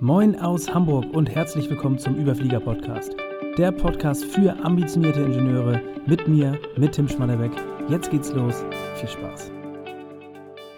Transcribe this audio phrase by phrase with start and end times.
[0.00, 3.16] Moin aus Hamburg und herzlich willkommen zum Überflieger Podcast.
[3.56, 7.52] Der Podcast für ambitionierte Ingenieure mit mir, mit Tim Schmannerbeck.
[7.88, 8.62] Jetzt geht's los.
[8.96, 9.50] Viel Spaß.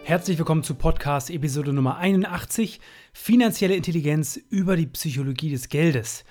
[0.05, 2.81] Herzlich willkommen zu Podcast Episode Nummer 81:
[3.13, 6.25] Finanzielle Intelligenz über die Psychologie des Geldes.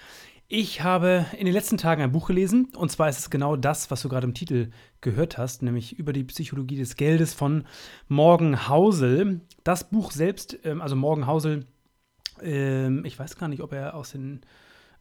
[0.48, 3.92] Ich habe in den letzten Tagen ein Buch gelesen und zwar ist es genau das,
[3.92, 4.70] was du gerade im Titel
[5.02, 7.66] gehört hast, nämlich über die Psychologie des Geldes von
[8.08, 9.42] Morgan Housel.
[9.66, 11.66] Das Buch selbst, ähm, also Morgan Housel,
[12.44, 14.42] ähm, ich weiß gar nicht, ob er aus den,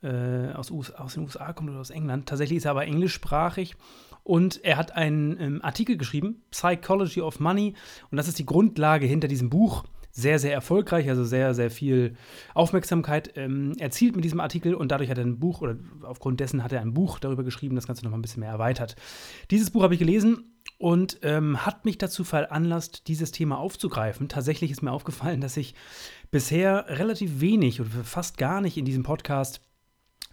[0.03, 2.29] äh, aus, US, aus den USA kommt oder aus England.
[2.29, 3.77] Tatsächlich ist er aber englischsprachig
[4.23, 7.75] und er hat einen ähm, Artikel geschrieben, Psychology of Money,
[8.11, 9.85] und das ist die Grundlage hinter diesem Buch
[10.17, 12.17] sehr, sehr erfolgreich, also sehr, sehr viel
[12.55, 16.65] Aufmerksamkeit ähm, erzielt mit diesem Artikel und dadurch hat er ein Buch, oder aufgrund dessen
[16.65, 18.97] hat er ein Buch darüber geschrieben, das Ganze nochmal ein bisschen mehr erweitert.
[19.51, 24.29] Dieses Buch habe ich gelesen und ähm, hat mich dazu veranlasst, dieses Thema aufzugreifen.
[24.29, 25.75] Tatsächlich ist mir aufgefallen, dass ich
[26.31, 29.61] bisher relativ wenig oder fast gar nicht in diesem Podcast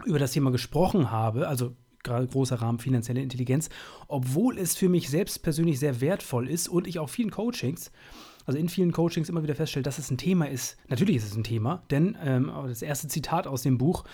[0.04, 3.70] über das Thema gesprochen habe, also gerade großer Rahmen finanzielle Intelligenz,
[4.08, 7.90] obwohl es für mich selbst persönlich sehr wertvoll ist und ich auch vielen Coachings
[8.46, 10.76] also in vielen Coachings immer wieder feststellt, dass es ein Thema ist.
[10.88, 14.04] Natürlich ist es ein Thema, denn ähm, das erste Zitat aus dem Buch,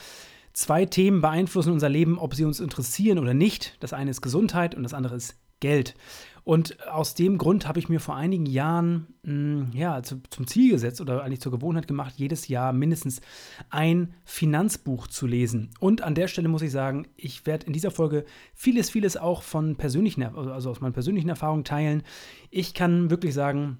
[0.52, 3.76] zwei Themen beeinflussen unser Leben, ob sie uns interessieren oder nicht.
[3.80, 5.94] Das eine ist Gesundheit und das andere ist Geld.
[6.42, 10.46] Und aus dem Grund habe ich mir vor einigen Jahren mh, hm, ja, zu, zum
[10.46, 13.20] Ziel gesetzt oder eigentlich zur Gewohnheit gemacht, jedes Jahr mindestens
[13.68, 15.70] ein Finanzbuch zu lesen.
[15.80, 19.42] Und an der Stelle muss ich sagen, ich werde in dieser Folge vieles, vieles auch
[19.42, 22.02] von persönlichen, also aus meinen persönlichen Erfahrungen teilen.
[22.50, 23.78] Ich kann wirklich sagen,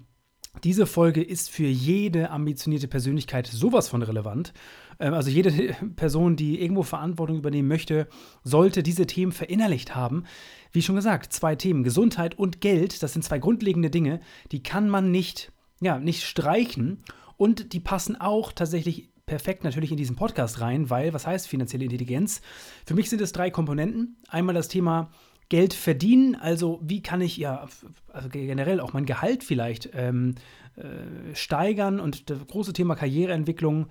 [0.63, 4.53] diese Folge ist für jede ambitionierte Persönlichkeit sowas von relevant.
[5.01, 5.51] Ähm, also jede
[5.95, 8.07] Person, die irgendwo Verantwortung übernehmen möchte,
[8.43, 10.23] sollte diese Themen verinnerlicht haben.
[10.71, 14.87] Wie schon gesagt, zwei Themen, Gesundheit und Geld, das sind zwei grundlegende Dinge, die kann
[14.87, 17.03] man nicht, ja, nicht streichen
[17.35, 21.85] und die passen auch tatsächlich perfekt natürlich in diesen Podcast rein, weil was heißt finanzielle
[21.85, 22.41] Intelligenz?
[22.85, 24.17] Für mich sind es drei Komponenten.
[24.27, 25.09] Einmal das Thema
[25.49, 27.67] Geld verdienen, also wie kann ich ja
[28.07, 30.35] also generell auch mein Gehalt vielleicht ähm,
[30.75, 33.87] äh, steigern und das große Thema Karriereentwicklung,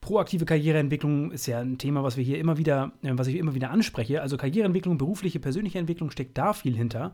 [0.00, 3.54] proaktive Karriereentwicklung ist ja ein Thema, was wir hier immer wieder, äh, was ich immer
[3.54, 4.22] wieder anspreche.
[4.22, 7.12] Also Karriereentwicklung, berufliche, persönliche Entwicklung steckt da viel hinter.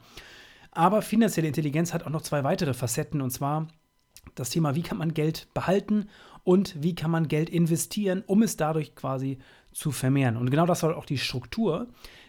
[0.71, 3.69] Aber finanzielle Intelligenz hat auch noch zwei weitere Facetten und zwar
[4.35, 6.09] das Thema, wie kann man Geld behalten
[6.45, 9.39] und wie kann man Geld investieren, um es dadurch quasi
[9.73, 10.37] zu vermehren.
[10.37, 11.89] Und genau das soll auch die Struktur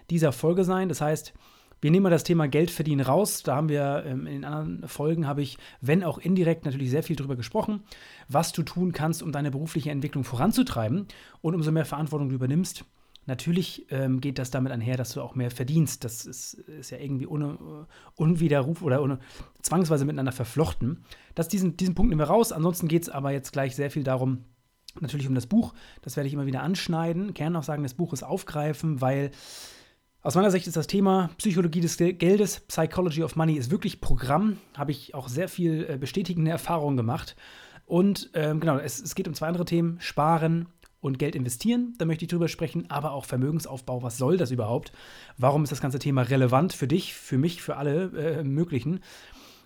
[0.09, 0.89] dieser Folge sein.
[0.89, 1.33] Das heißt,
[1.81, 3.43] wir nehmen mal das Thema Geld verdienen raus.
[3.43, 7.03] Da haben wir ähm, in den anderen Folgen, habe ich, wenn auch indirekt, natürlich sehr
[7.03, 7.83] viel darüber gesprochen,
[8.27, 11.07] was du tun kannst, um deine berufliche Entwicklung voranzutreiben.
[11.41, 12.85] Und umso mehr Verantwortung du übernimmst,
[13.29, 16.03] Natürlich ähm, geht das damit einher, dass du auch mehr verdienst.
[16.03, 17.85] Das ist, ist ja irgendwie un,
[18.15, 19.19] unwiderruf oder un,
[19.61, 21.03] zwangsweise miteinander verflochten.
[21.35, 22.51] Das, diesen, diesen Punkt nehmen wir raus.
[22.51, 24.45] Ansonsten geht es aber jetzt gleich sehr viel darum,
[24.99, 25.75] natürlich um das Buch.
[26.01, 27.35] Das werde ich immer wieder anschneiden.
[27.35, 29.29] Gerne auch sagen, das Buch ist aufgreifen, weil
[30.21, 34.57] aus meiner Sicht ist das Thema Psychologie des Geldes, Psychology of Money, ist wirklich Programm.
[34.75, 37.37] Habe ich auch sehr viel äh, bestätigende Erfahrungen gemacht.
[37.85, 40.67] Und ähm, genau, es, es, geht um zwei andere Themen: Sparen
[40.99, 41.93] und Geld investieren.
[41.97, 44.03] Da möchte ich drüber sprechen, aber auch Vermögensaufbau.
[44.03, 44.91] Was soll das überhaupt?
[45.37, 48.99] Warum ist das ganze Thema relevant für dich, für mich, für alle äh, möglichen?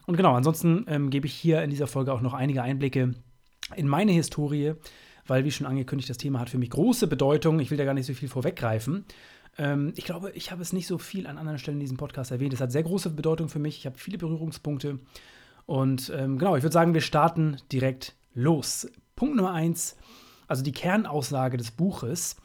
[0.05, 3.15] Und genau, ansonsten ähm, gebe ich hier in dieser Folge auch noch einige Einblicke
[3.75, 4.73] in meine Historie,
[5.25, 7.59] weil, wie schon angekündigt, das Thema hat für mich große Bedeutung.
[7.59, 9.05] Ich will da gar nicht so viel vorweggreifen.
[9.57, 12.31] Ähm, ich glaube, ich habe es nicht so viel an anderen Stellen in diesem Podcast
[12.31, 12.53] erwähnt.
[12.53, 13.77] Es hat sehr große Bedeutung für mich.
[13.77, 14.99] Ich habe viele Berührungspunkte.
[15.65, 18.87] Und ähm, genau, ich würde sagen, wir starten direkt los.
[19.15, 19.95] Punkt Nummer eins,
[20.47, 22.35] also die Kernaussage des Buches,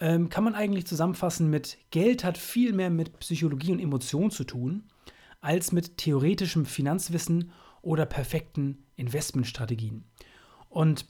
[0.00, 4.44] ähm, kann man eigentlich zusammenfassen mit Geld hat viel mehr mit Psychologie und Emotion zu
[4.44, 4.84] tun,
[5.40, 7.52] als mit theoretischem Finanzwissen
[7.82, 10.04] oder perfekten Investmentstrategien.
[10.68, 11.06] Und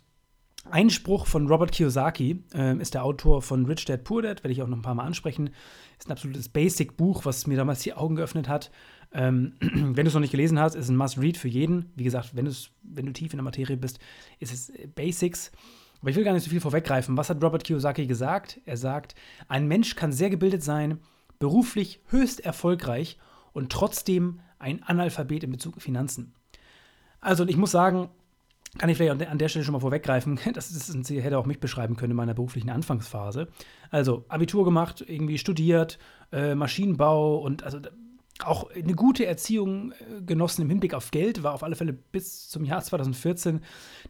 [0.71, 4.53] ein Spruch von Robert Kiyosaki äh, ist der Autor von Rich Dad Poor Dad, werde
[4.53, 5.50] ich auch noch ein paar Mal ansprechen.
[5.99, 8.71] Ist ein absolutes Basic-Buch, was mir damals die Augen geöffnet hat.
[9.12, 11.91] Ähm, wenn du es noch nicht gelesen hast, ist ein Must-Read für jeden.
[11.94, 13.99] Wie gesagt, wenn, wenn du tief in der Materie bist,
[14.41, 15.53] ist es äh, Basics.
[16.00, 17.16] Aber ich will gar nicht so viel vorweggreifen.
[17.16, 18.60] Was hat Robert Kiyosaki gesagt?
[18.66, 19.15] Er sagt,
[19.48, 20.98] ein Mensch kann sehr gebildet sein,
[21.39, 23.19] beruflich höchst erfolgreich
[23.53, 26.34] und trotzdem ein Analphabet in Bezug auf Finanzen.
[27.21, 28.10] Also, ich muss sagen,
[28.78, 31.61] kann ich vielleicht an der Stelle schon mal vorweggreifen, das, ist, das hätte auch mich
[31.61, 33.49] beschreiben können in meiner beruflichen Anfangsphase.
[33.91, 35.99] Also Abitur gemacht, irgendwie studiert,
[36.33, 37.78] äh, Maschinenbau und also
[38.45, 42.49] auch eine gute Erziehung äh, genossen im Hinblick auf Geld, war auf alle Fälle bis
[42.49, 43.61] zum Jahr 2014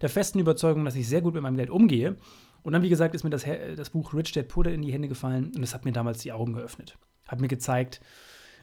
[0.00, 2.16] der festen Überzeugung, dass ich sehr gut mit meinem Geld umgehe.
[2.62, 3.44] Und dann, wie gesagt, ist mir das,
[3.76, 6.32] das Buch Rich Dad Dad in die Hände gefallen und es hat mir damals die
[6.32, 6.98] Augen geöffnet.
[7.28, 8.00] Hat mir gezeigt,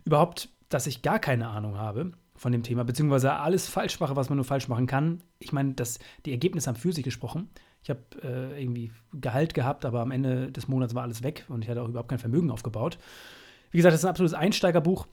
[0.04, 2.12] überhaupt, dass ich gar keine Ahnung habe
[2.44, 5.24] von dem Thema, beziehungsweise alles falsch mache, was man nur falsch machen kann.
[5.40, 7.50] Ich meine, das, die Ergebnisse haben für sich gesprochen.
[7.81, 11.63] Ich habe äh, irgendwie Gehalt gehabt, aber am Ende des Monats war alles weg und
[11.63, 13.00] ich hatte auch überhaupt kein Vermögen aufgebaut.
[13.72, 15.07] Wie gesagt, das ist ein absolutes Einsteigerbuch.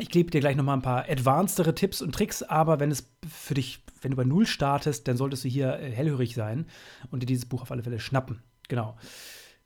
[0.00, 3.12] Ich gebe dir gleich noch mal ein paar advancedere Tipps und Tricks, aber wenn es
[3.28, 6.66] für dich, wenn du bei Null startest, dann solltest du hier äh, hellhörig sein
[7.10, 8.42] und dir dieses Buch auf alle Fälle schnappen.
[8.68, 8.96] Genau.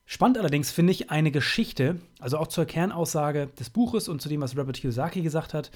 [0.04, 4.40] Spannend allerdings finde ich eine Geschichte, also auch zur Kernaussage des Buches und zu dem,
[4.40, 5.70] was Robert Kiyosaki gesagt hat.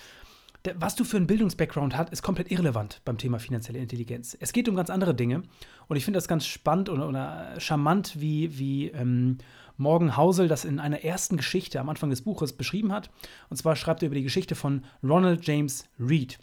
[0.76, 4.37] Was du für einen Bildungsbackground hast, ist komplett irrelevant beim Thema finanzielle Intelligenz.
[4.38, 5.43] Es geht um ganz andere Dinge
[5.88, 9.38] und ich finde das ganz spannend oder, oder charmant, wie, wie ähm,
[9.76, 13.11] Morgan Housel das in einer ersten Geschichte am Anfang des Buches beschrieben hat.
[13.50, 16.38] Und zwar schreibt er über die Geschichte von Ronald James Reed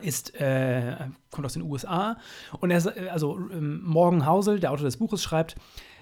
[0.00, 0.96] ist, äh,
[1.30, 2.16] kommt aus den USA
[2.60, 5.56] und er, also ähm, Morgan Housel, der Autor des Buches, schreibt,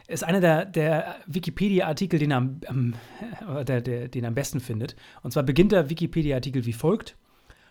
[0.06, 2.94] ist einer der, der Wikipedia-Artikel, den, ähm,
[3.66, 4.96] der, der, den er am besten findet.
[5.22, 7.16] Und zwar beginnt der Wikipedia-Artikel wie folgt: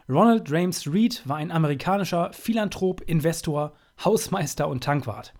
[0.10, 3.74] Ronald James Reed war ein amerikanischer Philanthrop, Investor,
[4.04, 5.36] Hausmeister und Tankwart.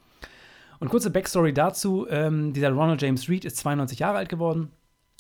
[0.80, 4.72] Und kurze Backstory dazu: ähm, Dieser Ronald James Reed ist 92 Jahre alt geworden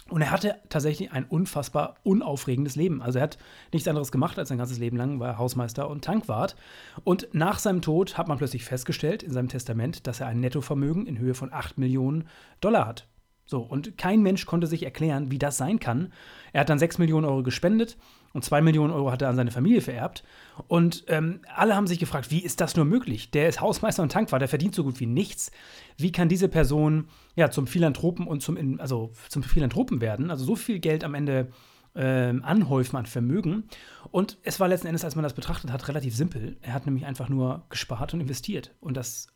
[0.08, 3.02] und er hatte tatsächlich ein unfassbar unaufregendes Leben.
[3.02, 3.38] Also er hat
[3.74, 6.56] nichts anderes gemacht als sein ganzes Leben lang, war Hausmeister und Tankwart.
[7.04, 11.08] Und nach seinem Tod hat man plötzlich festgestellt in seinem Testament, dass er ein Nettovermögen
[11.08, 12.28] in Höhe von 8 Millionen
[12.62, 13.08] Dollar hat.
[13.46, 16.14] So, und kein Mensch konnte sich erklären, wie das sein kann.
[16.54, 17.98] Er hat dann 6 Millionen Euro gespendet
[18.34, 20.24] und 2 Millionen Euro hat er an seine Familie vererbt.
[20.68, 23.32] Und ähm, alle haben sich gefragt, wie ist das nur möglich?
[23.32, 25.52] Der ist Hausmeister und Tankwart, der verdient so gut wie nichts.
[25.98, 30.32] Wie kann diese Person ja zum Philanthropen und zum, also zum Philanthropen werden?
[30.32, 31.50] Also so viel Geld am Ende
[31.96, 33.64] ähm, anhäufen an Vermögen.
[34.12, 36.58] Und es war letzten Endes, als man das betrachtet hat, relativ simpel.
[36.62, 38.76] Er hat nämlich einfach nur gespart und investiert.
[38.80, 39.28] Und das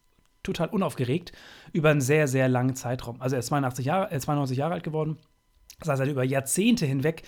[0.43, 1.31] total unaufgeregt
[1.71, 3.21] über einen sehr, sehr langen Zeitraum.
[3.21, 5.17] Also er ist 82 Jahre, äh, 92 Jahre alt geworden.
[5.85, 7.23] Heißt, er über Jahrzehnte hinweg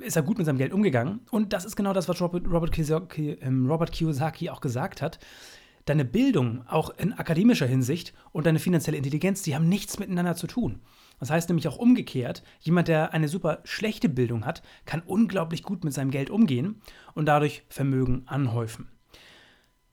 [0.00, 1.20] ist er gut mit seinem Geld umgegangen.
[1.30, 5.18] Und das ist genau das, was Robert, Robert, Kiyosaki, ähm, Robert Kiyosaki auch gesagt hat.
[5.86, 10.46] Deine Bildung, auch in akademischer Hinsicht, und deine finanzielle Intelligenz, die haben nichts miteinander zu
[10.46, 10.80] tun.
[11.18, 15.84] Das heißt nämlich auch umgekehrt, jemand, der eine super schlechte Bildung hat, kann unglaublich gut
[15.84, 16.80] mit seinem Geld umgehen
[17.14, 18.88] und dadurch Vermögen anhäufen.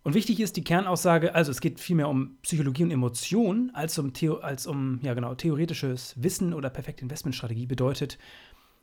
[0.08, 4.14] Und wichtig ist die Kernaussage, also es geht vielmehr um Psychologie und Emotion als um,
[4.14, 8.18] Theo, als um ja genau, theoretisches Wissen oder perfekte Investmentstrategie bedeutet,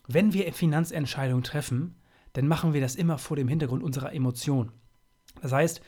[0.06, 1.96] wenn wir Finanzentscheidungen treffen,
[2.32, 4.72] dann machen wir das immer vor dem Hintergrund unserer Emotionen.
[5.40, 5.80] Das heißt,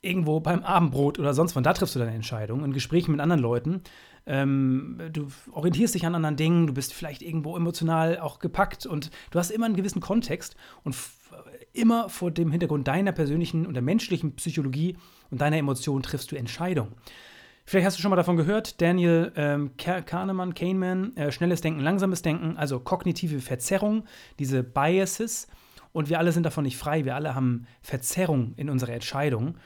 [0.00, 3.40] irgendwo beim Abendbrot oder sonst wann, da triffst du deine Entscheidung, in Gesprächen mit anderen
[3.40, 3.82] Leuten.
[4.26, 9.10] Ähm, du orientierst dich an anderen Dingen, du bist vielleicht irgendwo emotional auch gepackt und
[9.30, 10.94] du hast immer einen gewissen Kontext und
[11.72, 14.96] immer vor dem Hintergrund deiner persönlichen und der menschlichen Psychologie
[15.30, 16.92] und deiner Emotionen triffst du Entscheidungen.
[17.66, 22.20] Vielleicht hast du schon mal davon gehört, Daniel ähm, Kahnemann, Kahneman, äh, schnelles Denken, langsames
[22.20, 24.04] Denken, also kognitive Verzerrung,
[24.38, 25.48] diese Biases.
[25.92, 29.56] Und wir alle sind davon nicht frei, wir alle haben Verzerrung in unserer Entscheidung.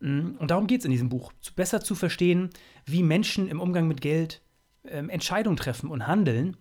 [0.00, 2.50] Mm, und darum geht es in diesem Buch, besser zu verstehen,
[2.86, 4.42] wie Menschen im Umgang mit Geld
[4.84, 6.56] ähm, Entscheidungen treffen und handeln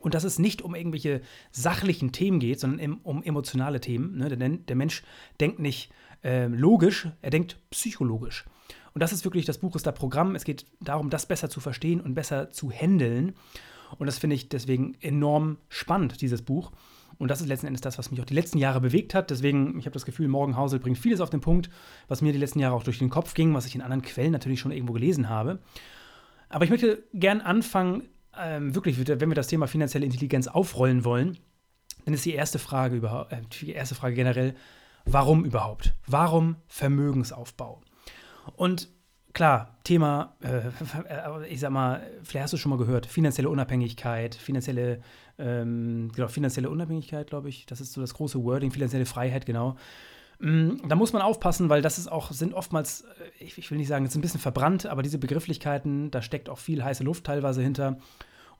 [0.00, 1.20] und dass es nicht um irgendwelche
[1.50, 4.16] sachlichen Themen geht, sondern um emotionale Themen.
[4.16, 4.34] Ne?
[4.34, 5.02] Der, der, Mensch
[5.40, 5.92] denkt nicht
[6.24, 8.46] äh, logisch, er denkt psychologisch.
[8.94, 10.34] Und das ist wirklich, das Buch ist da Programm.
[10.34, 13.34] Es geht darum, das besser zu verstehen und besser zu handeln.
[13.98, 16.72] Und das finde ich deswegen enorm spannend, dieses Buch.
[17.18, 19.30] Und das ist letzten Endes das, was mich auch die letzten Jahre bewegt hat.
[19.30, 21.70] Deswegen, ich habe das Gefühl, Morgen Hausel bringt vieles auf den Punkt,
[22.08, 24.32] was mir die letzten Jahre auch durch den Kopf ging, was ich in anderen Quellen
[24.32, 25.60] natürlich schon irgendwo gelesen habe.
[26.48, 28.08] Aber ich möchte gern anfangen
[28.38, 31.38] ähm, wirklich, wenn wir das Thema finanzielle Intelligenz aufrollen wollen,
[32.04, 34.54] dann ist die erste Frage überhaupt, äh, die erste Frage generell,
[35.04, 35.94] warum überhaupt?
[36.06, 37.82] Warum Vermögensaufbau?
[38.56, 38.88] Und
[39.32, 40.70] klar, Thema, äh,
[41.48, 45.00] ich sag mal, vielleicht hast du schon mal gehört, finanzielle Unabhängigkeit, finanzielle,
[45.38, 49.76] ähm, genau, finanzielle Unabhängigkeit, glaube ich, das ist so das große Wording, finanzielle Freiheit, genau.
[50.38, 53.02] Mm, da muss man aufpassen, weil das ist auch, sind oftmals,
[53.40, 56.58] äh, ich, will nicht sagen, ist ein bisschen verbrannt, aber diese Begrifflichkeiten, da steckt auch
[56.58, 57.98] viel heiße Luft teilweise hinter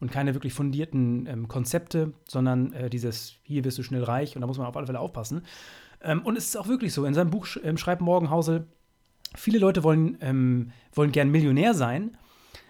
[0.01, 4.41] und keine wirklich fundierten ähm, Konzepte, sondern äh, dieses, hier wirst du schnell reich und
[4.41, 5.43] da muss man auf alle Fälle aufpassen.
[6.03, 8.67] Ähm, und es ist auch wirklich so, in seinem Buch ähm, schreibt Morgenhausel,
[9.37, 12.17] viele Leute wollen, ähm, wollen gern Millionär sein,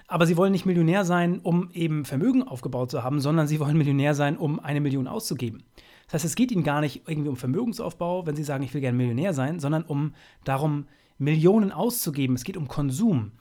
[0.06, 3.78] aber sie wollen nicht Millionär sein, um eben Vermögen aufgebaut zu haben, sondern sie wollen
[3.78, 5.62] Millionär sein, um eine Million auszugeben.
[6.06, 8.82] Das heißt, es geht ihnen gar nicht irgendwie um Vermögensaufbau, wenn sie sagen, ich will
[8.82, 10.14] gerne Millionär sein, sondern um
[10.44, 12.36] darum, Millionen auszugeben.
[12.36, 13.32] Es geht um Konsum.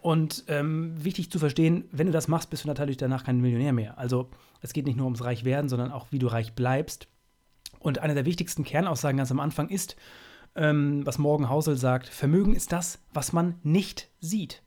[0.00, 3.72] Und ähm, wichtig zu verstehen, wenn du das machst, bist du natürlich danach kein Millionär
[3.72, 3.98] mehr.
[3.98, 4.30] Also
[4.62, 7.08] es geht nicht nur ums Reichwerden, sondern auch, wie du reich bleibst.
[7.80, 9.96] Und eine der wichtigsten Kernaussagen ganz am Anfang ist,
[10.56, 14.62] ähm, was Morgan Housel sagt, Vermögen ist das, was man nicht sieht.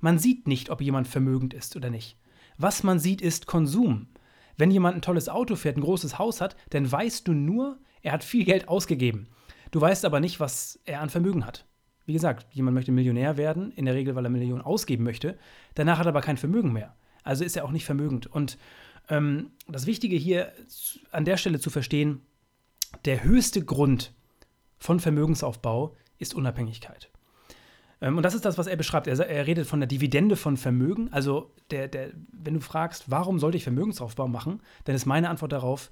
[0.00, 2.18] Man sieht nicht, ob jemand vermögend ist oder nicht.
[2.58, 4.08] Was man sieht, ist Konsum.
[4.56, 8.12] Wenn jemand ein tolles Auto fährt, ein großes Haus hat, dann weißt du nur, er
[8.12, 9.28] hat viel Geld ausgegeben.
[9.70, 11.66] Du weißt aber nicht, was er an Vermögen hat.
[12.06, 15.38] Wie gesagt, jemand möchte Millionär werden, in der Regel, weil er Millionen ausgeben möchte.
[15.74, 16.94] Danach hat er aber kein Vermögen mehr.
[17.22, 18.26] Also ist er auch nicht vermögend.
[18.26, 18.58] Und
[19.08, 20.52] ähm, das Wichtige hier
[21.10, 22.20] an der Stelle zu verstehen,
[23.06, 24.12] der höchste Grund
[24.84, 27.08] von Vermögensaufbau ist Unabhängigkeit.
[28.02, 29.06] Ähm, und das ist das, was er beschreibt.
[29.06, 31.10] Er, er, redet von der Dividende von Vermögen.
[31.10, 35.52] Also, der, der, wenn du fragst, warum sollte ich Vermögensaufbau machen, dann ist meine Antwort
[35.52, 35.90] darauf,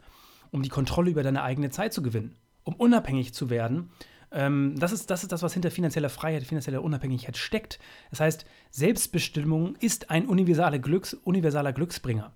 [0.51, 3.89] um die Kontrolle über deine eigene Zeit zu gewinnen, um unabhängig zu werden.
[4.31, 7.79] Ähm, das, ist, das ist das, was hinter finanzieller Freiheit, finanzieller Unabhängigkeit steckt.
[8.11, 12.31] Das heißt, Selbstbestimmung ist ein universaler, Glücks, universaler Glücksbringer.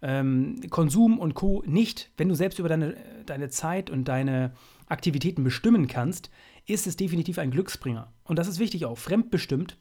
[0.00, 1.64] Ähm, Konsum und Co.
[1.66, 2.94] nicht, wenn du selbst über deine,
[3.26, 4.52] deine Zeit und deine
[4.88, 6.30] Aktivitäten bestimmen kannst,
[6.66, 8.12] ist es definitiv ein Glücksbringer.
[8.24, 8.98] Und das ist wichtig auch.
[8.98, 9.78] Fremdbestimmt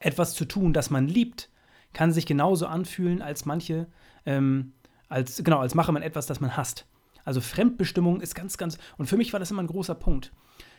[0.00, 1.50] etwas zu tun, das man liebt,
[1.92, 3.86] kann sich genauso anfühlen als manche,
[4.26, 4.72] ähm,
[5.08, 6.86] als, genau, als mache man etwas, das man hasst.
[7.24, 10.32] Also Fremdbestimmung ist ganz, ganz, und für mich war das immer ein großer Punkt.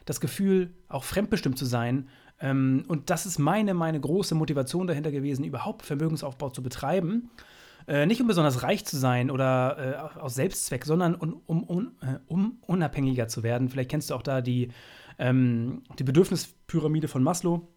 [0.06, 2.08] Das Gefühl, auch fremdbestimmt zu sein.
[2.40, 7.32] Ähm, und das ist meine, meine große Motivation dahinter gewesen, überhaupt Vermögensaufbau zu betreiben.
[7.88, 11.92] Äh, nicht um besonders reich zu sein oder äh, aus Selbstzweck, sondern um, um, um,
[12.02, 13.70] äh, um, unabhängiger zu werden.
[13.70, 14.70] Vielleicht kennst du auch da die,
[15.20, 17.68] ähm, die Bedürfnispyramide von Maslow.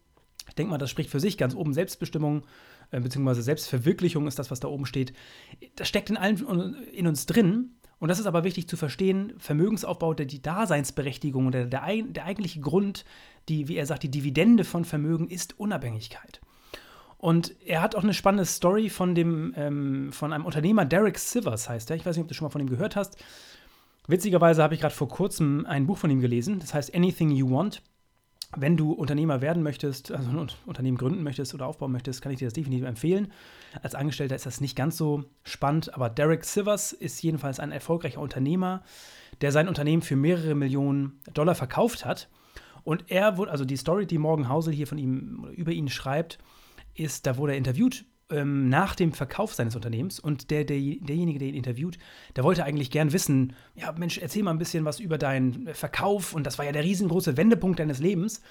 [0.47, 1.37] Ich denke mal, das spricht für sich.
[1.37, 2.43] Ganz oben Selbstbestimmung
[2.89, 3.41] äh, bzw.
[3.41, 5.13] Selbstverwirklichung ist das, was da oben steht.
[5.75, 7.75] Das steckt in allen in uns drin.
[7.99, 13.03] Und das ist aber wichtig zu verstehen, Vermögensaufbau, die Daseinsberechtigung, der, der, der eigentliche Grund,
[13.49, 16.39] die, wie er sagt, die Dividende von Vermögen ist Unabhängigkeit.
[17.19, 21.67] Und er hat auch eine spannende Story von, dem, ähm, von einem Unternehmer, Derek Sivers
[21.67, 21.97] heißt er.
[21.97, 23.17] Ich weiß nicht, ob du schon mal von ihm gehört hast.
[24.07, 27.51] Witzigerweise habe ich gerade vor kurzem ein Buch von ihm gelesen, das heißt Anything You
[27.51, 27.83] Want.
[28.55, 32.39] Wenn du Unternehmer werden möchtest, also ein Unternehmen gründen möchtest oder aufbauen möchtest, kann ich
[32.39, 33.31] dir das definitiv empfehlen.
[33.83, 38.21] Als Angestellter ist das nicht ganz so spannend, aber Derek Sivers ist jedenfalls ein erfolgreicher
[38.21, 38.81] Unternehmer,
[39.41, 42.29] der sein Unternehmen für mehrere Millionen Dollar verkauft hat.
[42.83, 46.39] Und er wurde, also die Story, die Morgan Housel hier von ihm über ihn schreibt,
[46.93, 51.39] ist, da wurde er interviewt ähm, nach dem Verkauf seines Unternehmens und der, der, derjenige,
[51.39, 51.97] der ihn interviewt,
[52.35, 56.33] der wollte eigentlich gern wissen, ja Mensch, erzähl mal ein bisschen was über deinen Verkauf
[56.33, 58.41] und das war ja der riesengroße Wendepunkt deines Lebens.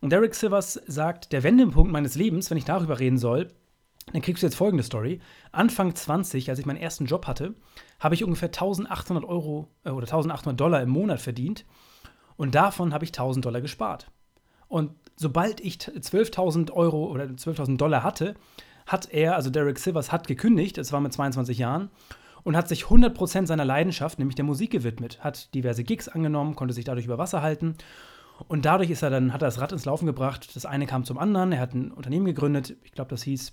[0.00, 3.48] Und Derek Silvers sagt, der Wendepunkt meines Lebens, wenn ich darüber reden soll,
[4.12, 5.20] dann kriegst du jetzt folgende Story.
[5.52, 7.54] Anfang 20, als ich meinen ersten Job hatte,
[7.98, 11.64] habe ich ungefähr 1800 Euro äh, oder 1800 Dollar im Monat verdient
[12.36, 14.10] und davon habe ich 1000 Dollar gespart.
[14.68, 18.34] Und sobald ich 12.000 Euro oder 12.000 Dollar hatte,
[18.86, 21.90] hat er, also Derek Silvers, hat gekündigt, es war mit 22 Jahren,
[22.42, 26.72] und hat sich 100% seiner Leidenschaft, nämlich der Musik gewidmet, hat diverse Gigs angenommen, konnte
[26.72, 27.76] sich dadurch über Wasser halten.
[28.48, 30.56] Und dadurch ist er dann, hat er das Rad ins Laufen gebracht.
[30.56, 31.52] Das eine kam zum anderen.
[31.52, 33.52] Er hat ein Unternehmen gegründet, ich glaube, das hieß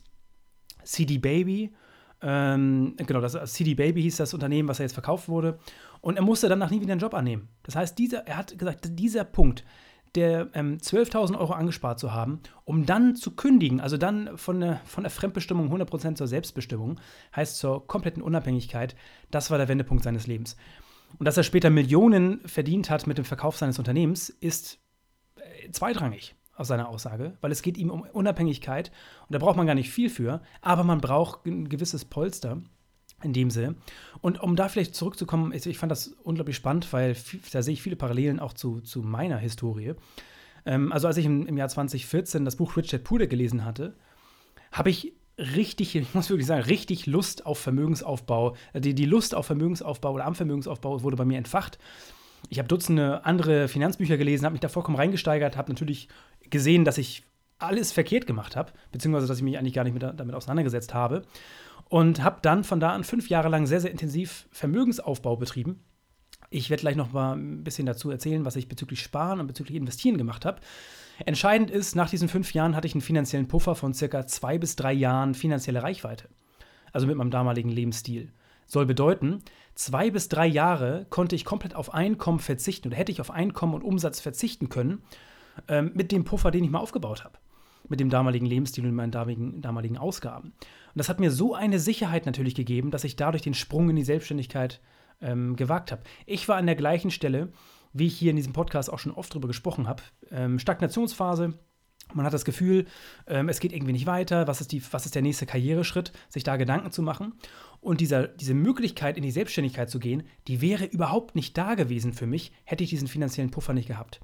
[0.86, 1.74] CD Baby.
[2.21, 5.59] Ähm, genau, das CD Baby hieß das Unternehmen, was er jetzt verkauft wurde.
[6.00, 7.50] Und er musste danach nie wieder einen Job annehmen.
[7.63, 9.65] Das heißt, dieser, er hat gesagt, dieser Punkt,
[10.15, 14.81] der ähm, 12.000 Euro angespart zu haben, um dann zu kündigen, also dann von der,
[14.85, 16.99] von der Fremdbestimmung 100% zur Selbstbestimmung,
[17.35, 18.95] heißt zur kompletten Unabhängigkeit,
[19.31, 20.55] das war der Wendepunkt seines Lebens.
[21.17, 24.79] Und dass er später Millionen verdient hat mit dem Verkauf seines Unternehmens, ist
[25.35, 28.91] äh, zweitrangig aus seiner Aussage, weil es geht ihm um Unabhängigkeit
[29.27, 32.61] und da braucht man gar nicht viel für, aber man braucht ein gewisses Polster
[33.24, 33.75] in dem Sinne.
[34.21, 37.15] Und um da vielleicht zurückzukommen, ich fand das unglaublich spannend, weil
[37.51, 39.93] da sehe ich viele Parallelen auch zu, zu meiner Historie.
[40.65, 43.95] Ähm, also als ich im, im, Jahr 2014 das Buch Richard Puder gelesen hatte,
[44.71, 48.55] habe ich richtig, ich muss wirklich sagen, richtig Lust auf Vermögensaufbau.
[48.74, 51.79] Äh, die, die Lust auf Vermögensaufbau oder am Vermögensaufbau wurde bei mir entfacht.
[52.50, 56.07] Ich habe Dutzende andere Finanzbücher gelesen, habe mich da vollkommen reingesteigert, habe natürlich
[56.50, 57.24] gesehen, dass ich
[57.59, 61.23] alles verkehrt gemacht habe, beziehungsweise dass ich mich eigentlich gar nicht mit, damit auseinandergesetzt habe
[61.89, 65.83] und habe dann von da an fünf Jahre lang sehr, sehr intensiv Vermögensaufbau betrieben.
[66.49, 69.75] Ich werde gleich noch mal ein bisschen dazu erzählen, was ich bezüglich Sparen und bezüglich
[69.75, 70.61] Investieren gemacht habe.
[71.25, 74.75] Entscheidend ist, nach diesen fünf Jahren hatte ich einen finanziellen Puffer von circa zwei bis
[74.75, 76.29] drei Jahren finanzielle Reichweite.
[76.93, 78.31] Also mit meinem damaligen Lebensstil.
[78.65, 79.39] Soll bedeuten,
[79.75, 83.73] zwei bis drei Jahre konnte ich komplett auf Einkommen verzichten oder hätte ich auf Einkommen
[83.73, 85.01] und Umsatz verzichten können,
[85.67, 87.37] ähm, mit dem Puffer, den ich mal aufgebaut habe.
[87.89, 90.50] Mit dem damaligen Lebensstil und meinen damaligen, damaligen Ausgaben.
[90.50, 93.96] Und das hat mir so eine Sicherheit natürlich gegeben, dass ich dadurch den Sprung in
[93.96, 94.82] die Selbstständigkeit
[95.22, 96.03] ähm, gewagt habe.
[96.25, 97.51] Ich war an der gleichen Stelle,
[97.94, 100.03] wie ich hier in diesem Podcast auch schon oft drüber gesprochen habe.
[100.32, 101.53] Ähm, Stagnationsphase.
[102.13, 102.86] Man hat das Gefühl,
[103.27, 104.48] ähm, es geht irgendwie nicht weiter.
[104.48, 106.13] Was ist, die, was ist der nächste Karriereschritt?
[106.29, 107.34] Sich da Gedanken zu machen.
[107.82, 112.13] Und dieser, diese Möglichkeit, in die Selbstständigkeit zu gehen, die wäre überhaupt nicht da gewesen
[112.13, 114.22] für mich, hätte ich diesen finanziellen Puffer nicht gehabt.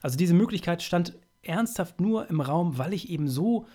[0.00, 3.66] Also diese Möglichkeit stand ernsthaft nur im Raum, weil ich eben so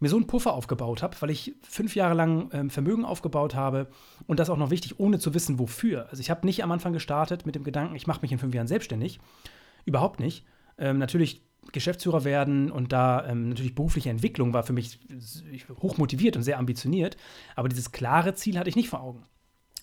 [0.00, 3.88] mir so einen Puffer aufgebaut habe, weil ich fünf Jahre lang ähm, Vermögen aufgebaut habe
[4.26, 6.08] und das auch noch wichtig, ohne zu wissen, wofür.
[6.10, 8.54] Also ich habe nicht am Anfang gestartet mit dem Gedanken, ich mache mich in fünf
[8.54, 9.20] Jahren selbstständig.
[9.84, 10.46] Überhaupt nicht.
[10.78, 14.98] Ähm, natürlich Geschäftsführer werden und da ähm, natürlich berufliche Entwicklung war für mich
[15.82, 17.16] hoch motiviert und sehr ambitioniert,
[17.54, 19.26] aber dieses klare Ziel hatte ich nicht vor Augen.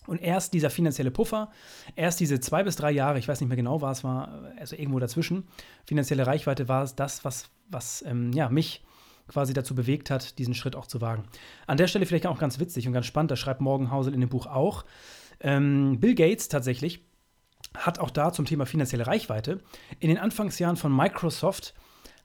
[0.08, 1.52] Und erst dieser finanzielle Puffer,
[1.96, 5.00] erst diese zwei bis drei Jahre, ich weiß nicht mehr genau, was war, also irgendwo
[5.00, 5.48] dazwischen,
[5.86, 8.84] finanzielle Reichweite war es das, was, was ähm, ja, mich
[9.28, 11.24] quasi dazu bewegt hat, diesen Schritt auch zu wagen.
[11.68, 14.22] An der Stelle vielleicht auch ganz witzig und ganz spannend, das schreibt Morgan Housel in
[14.22, 14.86] dem Buch auch.
[15.42, 17.06] Ähm, Bill Gates tatsächlich
[17.76, 19.60] hat auch da zum Thema finanzielle Reichweite
[20.00, 21.74] in den Anfangsjahren von Microsoft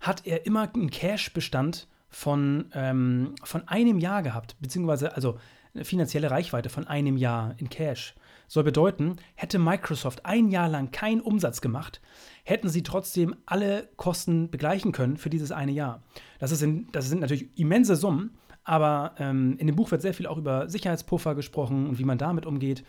[0.01, 5.39] hat er immer einen Cash-Bestand von, ähm, von einem Jahr gehabt, beziehungsweise also
[5.75, 8.14] eine finanzielle Reichweite von einem Jahr in Cash.
[8.49, 12.02] Soll bedeuten, hätte Microsoft ein Jahr lang keinen Umsatz gemacht,
[12.45, 16.02] hätten sie trotzdem alle Kosten begleichen können für dieses eine Jahr.
[16.38, 20.14] Das, ist in, das sind natürlich immense Summen, aber ähm, in dem Buch wird sehr
[20.14, 22.85] viel auch über Sicherheitspuffer gesprochen und wie man damit umgeht.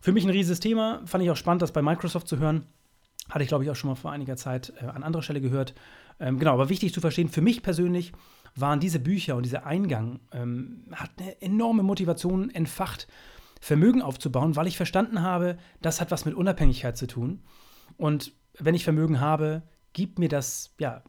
[0.00, 1.00] Für mich ein riesiges Thema.
[1.06, 2.66] Fand ich auch spannend, das bei Microsoft zu hören.
[3.30, 5.74] Hatte ich, glaube ich, auch schon mal vor einiger Zeit äh, an anderer Stelle gehört.
[6.18, 8.12] Ähm, genau, aber wichtig zu verstehen, für mich persönlich
[8.54, 13.08] waren diese Bücher und dieser Eingang, ähm, hat eine enorme Motivation entfacht,
[13.60, 17.42] Vermögen aufzubauen, weil ich verstanden habe, das hat was mit Unabhängigkeit zu tun.
[17.96, 21.02] Und wenn ich Vermögen habe, gibt mir das, ja,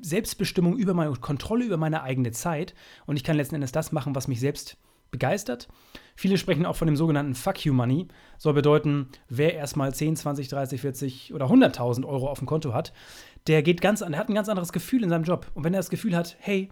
[0.00, 2.74] Selbstbestimmung über meine Kontrolle über meine eigene Zeit
[3.06, 4.76] und ich kann letzten Endes das machen, was mich selbst
[5.12, 5.68] begeistert.
[6.16, 8.08] Viele sprechen auch von dem sogenannten Fuck You Money.
[8.38, 12.92] Soll bedeuten, wer erstmal 10, 20, 30, 40 oder 100.000 Euro auf dem Konto hat,
[13.46, 15.50] der geht ganz, der hat ein ganz anderes Gefühl in seinem Job.
[15.54, 16.70] Und wenn er das Gefühl hat, hey,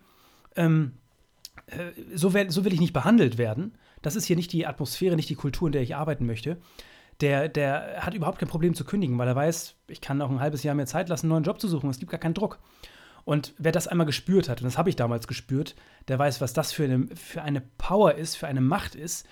[0.57, 0.93] ähm,
[1.67, 5.17] äh, so, will, so will ich nicht behandelt werden, das ist hier nicht die Atmosphäre,
[5.17, 6.59] nicht die Kultur, in der ich arbeiten möchte,
[7.21, 10.41] der, der hat überhaupt kein Problem zu kündigen, weil er weiß, ich kann noch ein
[10.41, 11.91] halbes Jahr mehr Zeit lassen, einen neuen Job zu suchen.
[11.91, 12.59] Es gibt gar keinen Druck.
[13.25, 15.77] Und wer das einmal gespürt hat, und das habe ich damals gespürt,
[16.09, 19.27] der weiß, was das für eine, für eine Power ist, für eine Macht ist,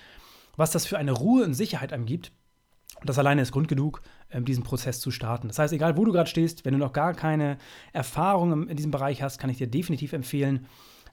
[0.57, 2.33] was das für eine Ruhe und Sicherheit einem gibt.
[3.01, 5.49] Und das alleine ist Grund genug, diesen Prozess zu starten.
[5.49, 7.59] Das heißt, egal wo du gerade stehst, wenn du noch gar keine
[7.93, 10.67] Erfahrung in diesem Bereich hast, kann ich dir definitiv empfehlen,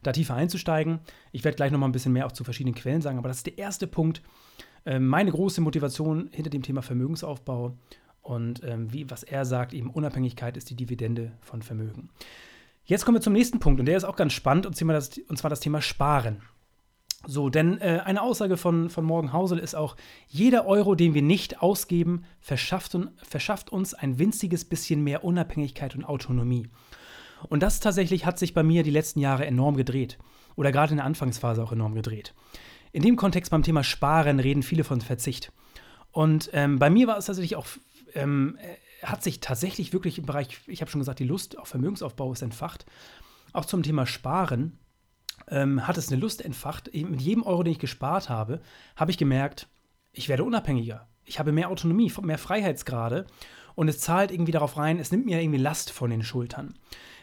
[0.03, 1.00] da tiefer einzusteigen.
[1.31, 3.38] Ich werde gleich noch mal ein bisschen mehr auch zu verschiedenen Quellen sagen, aber das
[3.38, 4.22] ist der erste Punkt.
[4.86, 7.77] Ähm, meine große Motivation hinter dem Thema Vermögensaufbau
[8.22, 12.09] und ähm, wie, was er sagt, eben Unabhängigkeit ist die Dividende von Vermögen.
[12.83, 15.18] Jetzt kommen wir zum nächsten Punkt und der ist auch ganz spannend und zwar das,
[15.18, 16.42] und zwar das Thema Sparen.
[17.27, 19.96] So, denn äh, eine Aussage von, von Morgan Housel ist auch,
[20.27, 26.05] jeder Euro, den wir nicht ausgeben, verschafft, verschafft uns ein winziges bisschen mehr Unabhängigkeit und
[26.05, 26.68] Autonomie.
[27.50, 30.18] Und das tatsächlich hat sich bei mir die letzten Jahre enorm gedreht.
[30.55, 32.33] Oder gerade in der Anfangsphase auch enorm gedreht.
[32.92, 35.51] In dem Kontext beim Thema Sparen reden viele von Verzicht.
[36.11, 37.68] Und ähm, bei mir war es tatsächlich auch
[38.14, 38.57] ähm,
[39.03, 42.42] hat sich tatsächlich wirklich im Bereich, ich habe schon gesagt, die Lust auf Vermögensaufbau ist
[42.42, 42.85] entfacht.
[43.53, 44.77] Auch zum Thema Sparen
[45.50, 46.92] ähm, hat es eine Lust entfacht.
[46.94, 48.62] Mit jedem Euro, den ich gespart habe,
[48.96, 49.68] habe ich gemerkt,
[50.12, 51.08] ich werde unabhängiger.
[51.25, 53.25] Ich habe mehr Autonomie, mehr Freiheitsgrade
[53.75, 56.75] und es zahlt irgendwie darauf rein, es nimmt mir irgendwie Last von den Schultern.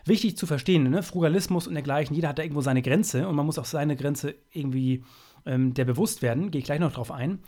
[0.05, 1.03] Wichtig zu verstehen, ne?
[1.03, 4.35] Frugalismus und dergleichen, jeder hat da irgendwo seine Grenze und man muss auch seine Grenze
[4.51, 5.05] irgendwie
[5.47, 7.41] ähm, der bewusst werden, gehe ich gleich noch drauf ein.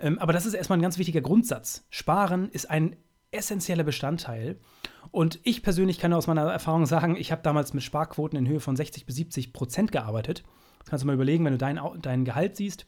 [0.00, 1.86] Ähm, aber das ist erstmal ein ganz wichtiger Grundsatz.
[1.90, 2.96] Sparen ist ein
[3.30, 4.58] essentieller Bestandteil.
[5.10, 8.60] Und ich persönlich kann aus meiner Erfahrung sagen, ich habe damals mit Sparquoten in Höhe
[8.60, 10.44] von 60 bis 70 Prozent gearbeitet.
[10.80, 12.86] Das kannst du mal überlegen, wenn du dein, dein Gehalt siehst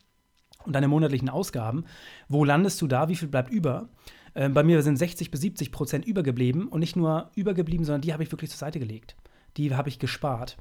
[0.65, 1.85] und deine monatlichen Ausgaben,
[2.29, 3.89] wo landest du da, wie viel bleibt über?
[4.35, 8.13] Äh, bei mir sind 60 bis 70 Prozent übergeblieben und nicht nur übergeblieben, sondern die
[8.13, 9.17] habe ich wirklich zur Seite gelegt.
[9.57, 10.57] Die habe ich gespart.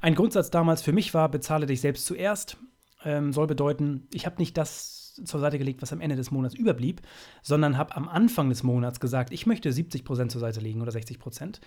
[0.00, 2.58] Ein Grundsatz damals für mich war, bezahle dich selbst zuerst.
[3.04, 6.54] Ähm, soll bedeuten, ich habe nicht das zur Seite gelegt, was am Ende des Monats
[6.54, 7.02] überblieb,
[7.42, 10.92] sondern habe am Anfang des Monats gesagt, ich möchte 70 Prozent zur Seite legen oder
[10.92, 11.60] 60 Prozent.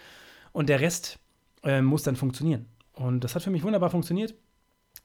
[0.52, 1.20] Und der Rest
[1.64, 2.66] äh, muss dann funktionieren.
[2.94, 4.36] Und das hat für mich wunderbar funktioniert.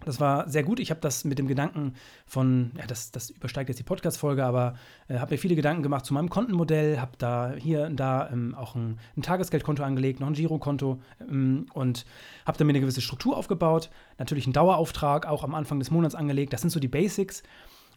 [0.04, 0.80] Das war sehr gut.
[0.80, 1.94] Ich habe das mit dem Gedanken
[2.26, 4.74] von, ja, das, das übersteigt jetzt die Podcast-Folge, aber
[5.08, 8.54] äh, habe mir viele Gedanken gemacht zu meinem Kontenmodell, habe da hier und da ähm,
[8.54, 12.04] auch ein, ein, Tagesgeldkonto angelegt, noch ein Girokonto ähm, und
[12.44, 13.88] habe da mir eine gewisse Struktur aufgebaut.
[14.18, 16.52] Natürlich einen Dauerauftrag auch am Anfang des Monats angelegt.
[16.52, 17.42] Das sind so die Basics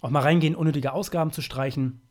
[0.02, 2.02] auch mal reingehen, unnötige Ausgaben zu streichen.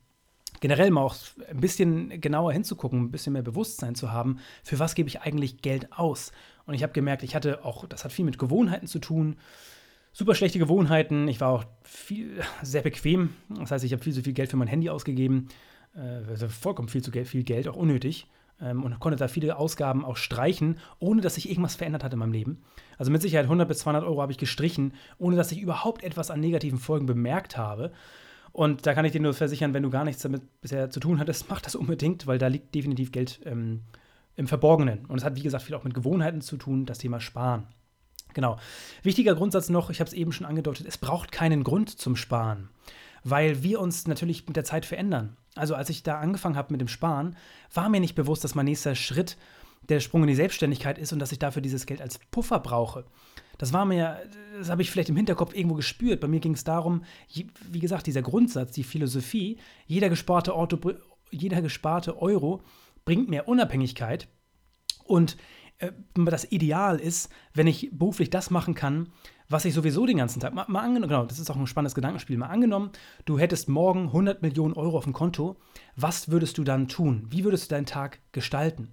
[0.59, 1.15] Generell mal auch
[1.49, 5.61] ein bisschen genauer hinzugucken, ein bisschen mehr Bewusstsein zu haben, für was gebe ich eigentlich
[5.61, 6.31] Geld aus.
[6.65, 9.35] Und ich habe gemerkt, ich hatte auch, das hat viel mit Gewohnheiten zu tun.
[10.13, 11.27] Super schlechte Gewohnheiten.
[11.27, 13.35] Ich war auch viel, sehr bequem.
[13.49, 15.49] Das heißt, ich habe viel zu viel Geld für mein Handy ausgegeben.
[15.95, 18.27] Äh, also vollkommen viel zu Geld, viel Geld, auch unnötig
[18.61, 22.19] ähm, und konnte da viele Ausgaben auch streichen, ohne dass sich irgendwas verändert hat in
[22.19, 22.63] meinem Leben.
[22.97, 26.31] Also mit Sicherheit 100 bis 200 Euro habe ich gestrichen, ohne dass ich überhaupt etwas
[26.31, 27.91] an negativen Folgen bemerkt habe.
[28.51, 31.19] Und da kann ich dir nur versichern, wenn du gar nichts damit bisher zu tun
[31.19, 33.81] hattest, mach das unbedingt, weil da liegt definitiv Geld ähm,
[34.35, 35.05] im Verborgenen.
[35.05, 37.67] Und es hat, wie gesagt, viel auch mit Gewohnheiten zu tun, das Thema Sparen.
[38.33, 38.57] Genau.
[39.03, 42.69] Wichtiger Grundsatz noch, ich habe es eben schon angedeutet, es braucht keinen Grund zum Sparen,
[43.23, 45.37] weil wir uns natürlich mit der Zeit verändern.
[45.57, 47.35] Also als ich da angefangen habe mit dem Sparen,
[47.73, 49.37] war mir nicht bewusst, dass mein nächster Schritt
[49.89, 53.05] der Sprung in die Selbstständigkeit ist und dass ich dafür dieses Geld als Puffer brauche.
[53.57, 54.21] Das war mir,
[54.57, 56.19] das habe ich vielleicht im Hinterkopf irgendwo gespürt.
[56.19, 57.03] Bei mir ging es darum,
[57.69, 60.77] wie gesagt, dieser Grundsatz, die Philosophie, jeder gesparte, Auto,
[61.31, 62.61] jeder gesparte Euro
[63.05, 64.27] bringt mehr Unabhängigkeit.
[65.05, 65.37] Und
[65.79, 69.11] äh, das Ideal ist, wenn ich beruflich das machen kann,
[69.49, 71.95] was ich sowieso den ganzen Tag, mal, mal angenommen, genau, das ist auch ein spannendes
[71.95, 72.91] Gedankenspiel, mal angenommen,
[73.25, 75.57] du hättest morgen 100 Millionen Euro auf dem Konto,
[75.95, 77.27] was würdest du dann tun?
[77.29, 78.89] Wie würdest du deinen Tag gestalten?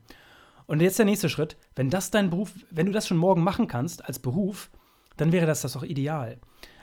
[0.66, 3.68] Und jetzt der nächste Schritt, wenn das dein Beruf, wenn du das schon morgen machen
[3.68, 4.70] kannst als Beruf,
[5.16, 6.38] dann wäre das das doch ideal.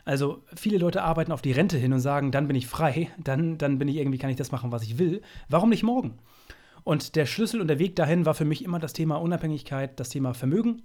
[0.05, 3.57] Also viele Leute arbeiten auf die Rente hin und sagen, dann bin ich frei, dann,
[3.57, 5.21] dann bin ich irgendwie, kann ich das machen, was ich will.
[5.49, 6.17] Warum nicht morgen?
[6.83, 10.09] Und der Schlüssel und der Weg dahin war für mich immer das Thema Unabhängigkeit, das
[10.09, 10.81] Thema Vermögen,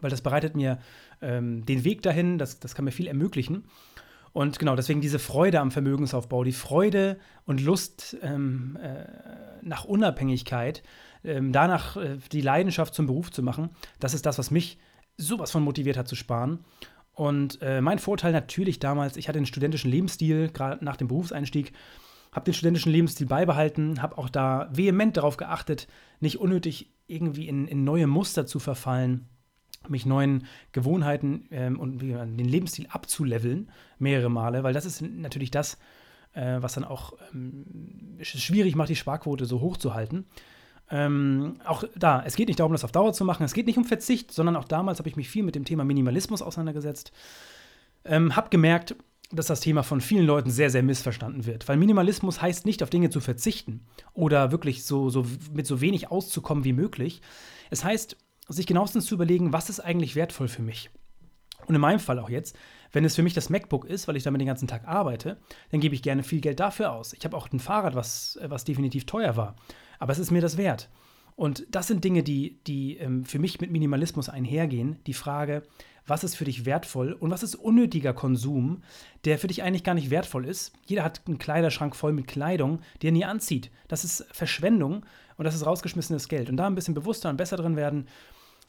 [0.00, 0.78] weil das bereitet mir
[1.22, 3.64] ähm, den Weg dahin, das, das kann mir viel ermöglichen.
[4.32, 9.04] Und genau, deswegen diese Freude am Vermögensaufbau, die Freude und Lust ähm, äh,
[9.62, 10.82] nach Unabhängigkeit,
[11.24, 14.78] ähm, danach äh, die Leidenschaft zum Beruf zu machen, das ist das, was mich
[15.16, 16.60] sowas von motiviert hat zu sparen.
[17.12, 21.72] Und äh, mein Vorteil natürlich damals, ich hatte den studentischen Lebensstil, gerade nach dem Berufseinstieg,
[22.32, 25.88] habe den studentischen Lebensstil beibehalten, habe auch da vehement darauf geachtet,
[26.20, 29.28] nicht unnötig irgendwie in, in neue Muster zu verfallen,
[29.88, 35.78] mich neuen Gewohnheiten ähm, und den Lebensstil abzuleveln, mehrere Male, weil das ist natürlich das,
[36.34, 37.64] äh, was dann auch ähm,
[38.20, 40.26] schwierig macht, die Sparquote so hoch zu halten.
[40.90, 43.44] Ähm, auch da, es geht nicht darum, das auf Dauer zu machen.
[43.44, 45.84] Es geht nicht um Verzicht, sondern auch damals habe ich mich viel mit dem Thema
[45.84, 47.12] Minimalismus auseinandergesetzt.
[48.04, 48.96] Ähm, habe gemerkt,
[49.32, 51.68] dass das Thema von vielen Leuten sehr, sehr missverstanden wird.
[51.68, 56.10] Weil Minimalismus heißt nicht, auf Dinge zu verzichten oder wirklich so, so mit so wenig
[56.10, 57.22] auszukommen wie möglich.
[57.70, 58.16] Es heißt,
[58.52, 60.90] sich genauestens zu überlegen, was ist eigentlich wertvoll für mich.
[61.66, 62.56] Und in meinem Fall auch jetzt,
[62.92, 65.36] wenn es für mich das MacBook ist, weil ich damit den ganzen Tag arbeite,
[65.70, 67.12] dann gebe ich gerne viel Geld dafür aus.
[67.12, 69.56] Ich habe auch ein Fahrrad, was, was definitiv teuer war.
[69.98, 70.88] Aber es ist mir das wert.
[71.36, 74.98] Und das sind Dinge, die, die ähm, für mich mit Minimalismus einhergehen.
[75.06, 75.62] Die Frage,
[76.06, 78.82] was ist für dich wertvoll und was ist unnötiger Konsum,
[79.24, 80.72] der für dich eigentlich gar nicht wertvoll ist.
[80.86, 83.70] Jeder hat einen Kleiderschrank voll mit Kleidung, die er nie anzieht.
[83.88, 86.50] Das ist Verschwendung und das ist rausgeschmissenes Geld.
[86.50, 88.06] Und da ein bisschen bewusster und besser drin werden,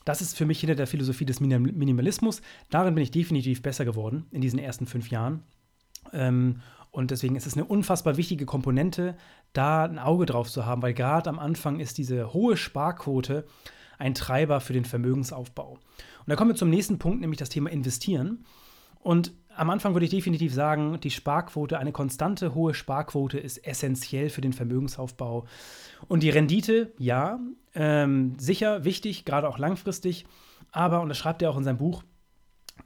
[0.05, 2.41] das ist für mich hinter der Philosophie des Minimalismus.
[2.69, 5.43] Darin bin ich definitiv besser geworden in diesen ersten fünf Jahren.
[6.13, 6.61] Ähm,
[6.91, 9.15] und deswegen ist es eine unfassbar wichtige Komponente,
[9.53, 13.45] da ein Auge drauf zu haben, weil gerade am Anfang ist diese hohe Sparquote
[13.97, 15.73] ein Treiber für den Vermögensaufbau.
[15.73, 18.45] Und da kommen wir zum nächsten Punkt, nämlich das Thema Investieren.
[18.99, 24.29] Und am Anfang würde ich definitiv sagen, die Sparquote, eine konstante hohe Sparquote ist essentiell
[24.29, 25.45] für den Vermögensaufbau.
[26.07, 27.39] Und die Rendite, ja,
[27.75, 30.25] ähm, sicher wichtig, gerade auch langfristig.
[30.71, 32.03] Aber, und das schreibt er auch in seinem Buch,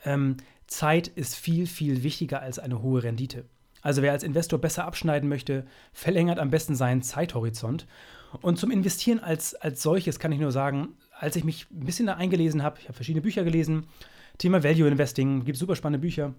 [0.04, 3.46] ähm, Zeit ist viel, viel wichtiger als eine hohe Rendite.
[3.82, 7.86] Also wer als Investor besser abschneiden möchte, verlängert am besten seinen Zeithorizont.
[8.42, 12.08] Und zum Investieren als, als solches kann ich nur sagen, als ich mich ein bisschen
[12.08, 13.86] da eingelesen habe, ich habe verschiedene Bücher gelesen,
[14.38, 16.34] Thema Value Investing, gibt super spannende Bücher.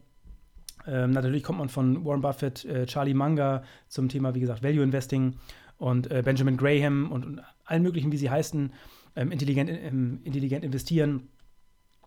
[0.87, 4.83] Ähm, natürlich kommt man von Warren Buffett, äh, Charlie Munger zum Thema, wie gesagt, Value
[4.83, 5.35] Investing
[5.79, 8.72] und äh, Benjamin Graham und, und, allen möglichen, wie sie heißen,
[9.16, 11.29] ähm, intelligent, ähm, intelligent investieren.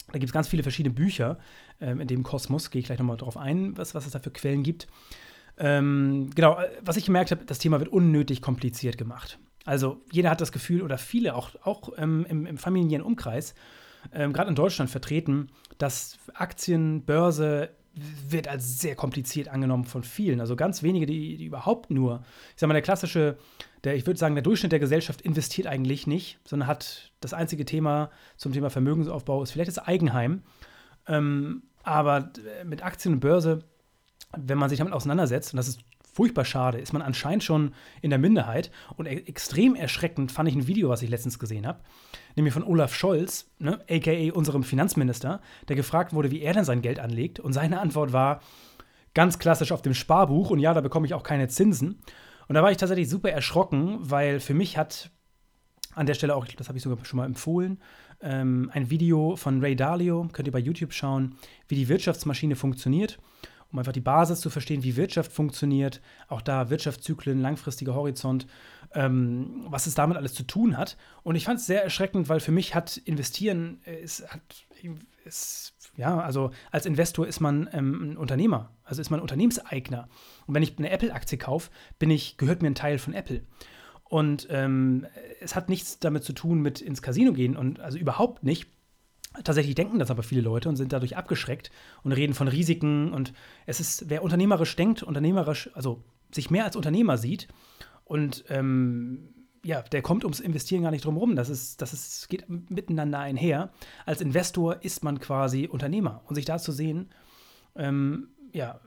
[0.08, 1.38] Da gibt es ganz viele verschiedene Bücher
[1.82, 2.72] ähm, in dem Kosmos.
[2.72, 4.88] Gehe ich gleich nochmal drauf ein, was, was es da für Quellen gibt.
[5.58, 9.38] Ähm, genau, äh, was ich gemerkt habe, das Thema wird unnötig kompliziert gemacht.
[9.66, 13.54] Also jeder hat das Gefühl, oder viele auch, auch ähm, im, im, familiären Umkreis,
[14.14, 17.70] gerade in Deutschland vertreten, dass Aktien, Börse
[18.28, 20.40] wird als sehr kompliziert angenommen von vielen.
[20.40, 23.38] Also ganz wenige, die, die überhaupt nur, ich sage mal, der klassische,
[23.84, 27.66] der, ich würde sagen, der Durchschnitt der Gesellschaft investiert eigentlich nicht, sondern hat das einzige
[27.66, 30.44] Thema zum Thema Vermögensaufbau ist vielleicht das Eigenheim.
[31.08, 32.32] Ähm, aber
[32.66, 33.64] mit Aktien und Börse
[34.38, 35.80] wenn man sich damit auseinandersetzt, und das ist
[36.20, 38.72] furchtbar schade, ist man anscheinend schon in der Minderheit.
[38.98, 41.80] Und e extrem erschreckend fand ich ein Video, was ich letztens gesehen habe,
[42.36, 46.82] nämlich von Olaf Scholz, ne, aka unserem Finanzminister, der gefragt wurde, wie er denn sein
[46.82, 47.40] Geld anlegt.
[47.40, 48.42] Und seine Antwort war
[49.14, 50.50] ganz klassisch auf dem Sparbuch.
[50.50, 52.02] Und ja, da bekomme ich auch keine Zinsen.
[52.50, 55.12] Und da war ich tatsächlich super erschrocken, weil für mich hat
[55.96, 57.80] an der Stelle auch, das habe ich sogar schon mal empfohlen,
[58.20, 61.36] ähm, ein Video von Ray Dalio, könnt ihr bei YouTube schauen,
[61.70, 63.20] wie die Wirtschaftsmaschine funktioniert
[63.72, 68.48] um einfach die Basis zu verstehen, wie Wirtschaft funktioniert, auch da Wirtschaftszyklen, langfristiger Horizont,
[68.94, 70.98] ähm, was es damit alles zu tun hat.
[71.24, 74.42] Und ich fand es sehr erschreckend, weil für mich hat Investieren, es hat,
[75.26, 80.10] ist, ja, also als Investor ist man ähm, ein Unternehmer, also ist man Unternehmenseigner.
[80.48, 83.42] Und wenn ich eine Apple-Aktie kaufe, bin ich, gehört mir ein Teil von Apple.
[84.06, 85.06] Und ähm,
[85.40, 88.68] es hat nichts damit zu tun mit ins Casino gehen und also überhaupt nicht.
[89.44, 91.72] Tatsächlich denken das aber viele Leute und sind dadurch abgeschreckt
[92.04, 93.14] und reden von Risiken.
[93.14, 93.34] Und
[93.66, 97.48] es ist, wer unternehmerisch denkt, unternehmerisch, also sich mehr als Unternehmer sieht
[98.06, 99.30] und ähm,
[99.64, 101.36] ja, der kommt ums Investieren gar nicht drum rum.
[101.36, 103.72] Das, ist, das ist, geht miteinander einher.
[104.06, 106.24] Als Investor ist man quasi Unternehmer.
[106.26, 107.10] Und sich da zu sehen,
[107.76, 108.80] ähm, ja,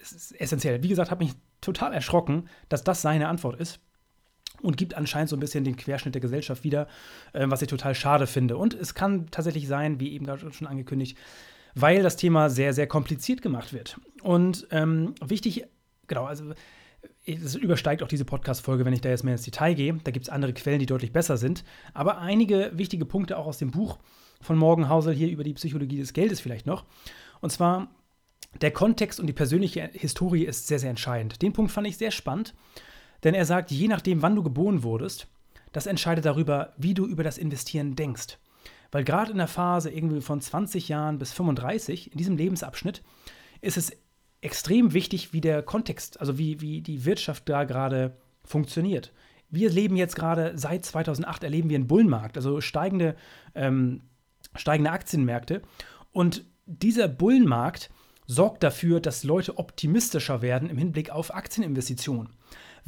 [0.00, 0.82] ist essentiell.
[0.82, 3.80] Wie gesagt, habe mich total erschrocken, dass das seine Antwort ist
[4.62, 6.88] und gibt anscheinend so ein bisschen den Querschnitt der Gesellschaft wieder,
[7.32, 8.56] äh, was ich total schade finde.
[8.56, 11.16] Und es kann tatsächlich sein, wie eben gerade schon angekündigt,
[11.74, 14.00] weil das Thema sehr, sehr kompliziert gemacht wird.
[14.22, 15.64] Und ähm, wichtig,
[16.06, 16.52] genau, also
[17.24, 19.94] es übersteigt auch diese Podcast-Folge, wenn ich da jetzt mehr ins Detail gehe.
[20.02, 21.64] Da gibt es andere Quellen, die deutlich besser sind.
[21.94, 23.98] Aber einige wichtige Punkte auch aus dem Buch
[24.40, 26.84] von Morgan Housel hier über die Psychologie des Geldes vielleicht noch.
[27.40, 27.88] Und zwar,
[28.60, 31.42] der Kontext und die persönliche Historie ist sehr, sehr entscheidend.
[31.42, 32.54] Den Punkt fand ich sehr spannend.
[33.24, 35.28] Denn er sagt, je nachdem, wann du geboren wurdest,
[35.72, 38.38] das entscheidet darüber, wie du über das Investieren denkst.
[38.90, 43.02] Weil gerade in der Phase irgendwie von 20 Jahren bis 35, in diesem Lebensabschnitt,
[43.60, 43.92] ist es
[44.40, 49.12] extrem wichtig, wie der Kontext, also wie, wie die Wirtschaft da gerade funktioniert.
[49.50, 53.16] Wir leben jetzt gerade, seit 2008 erleben wir einen Bullenmarkt, also steigende,
[53.54, 54.02] ähm,
[54.54, 55.62] steigende Aktienmärkte.
[56.12, 57.90] Und dieser Bullenmarkt
[58.26, 62.28] sorgt dafür, dass Leute optimistischer werden im Hinblick auf Aktieninvestitionen.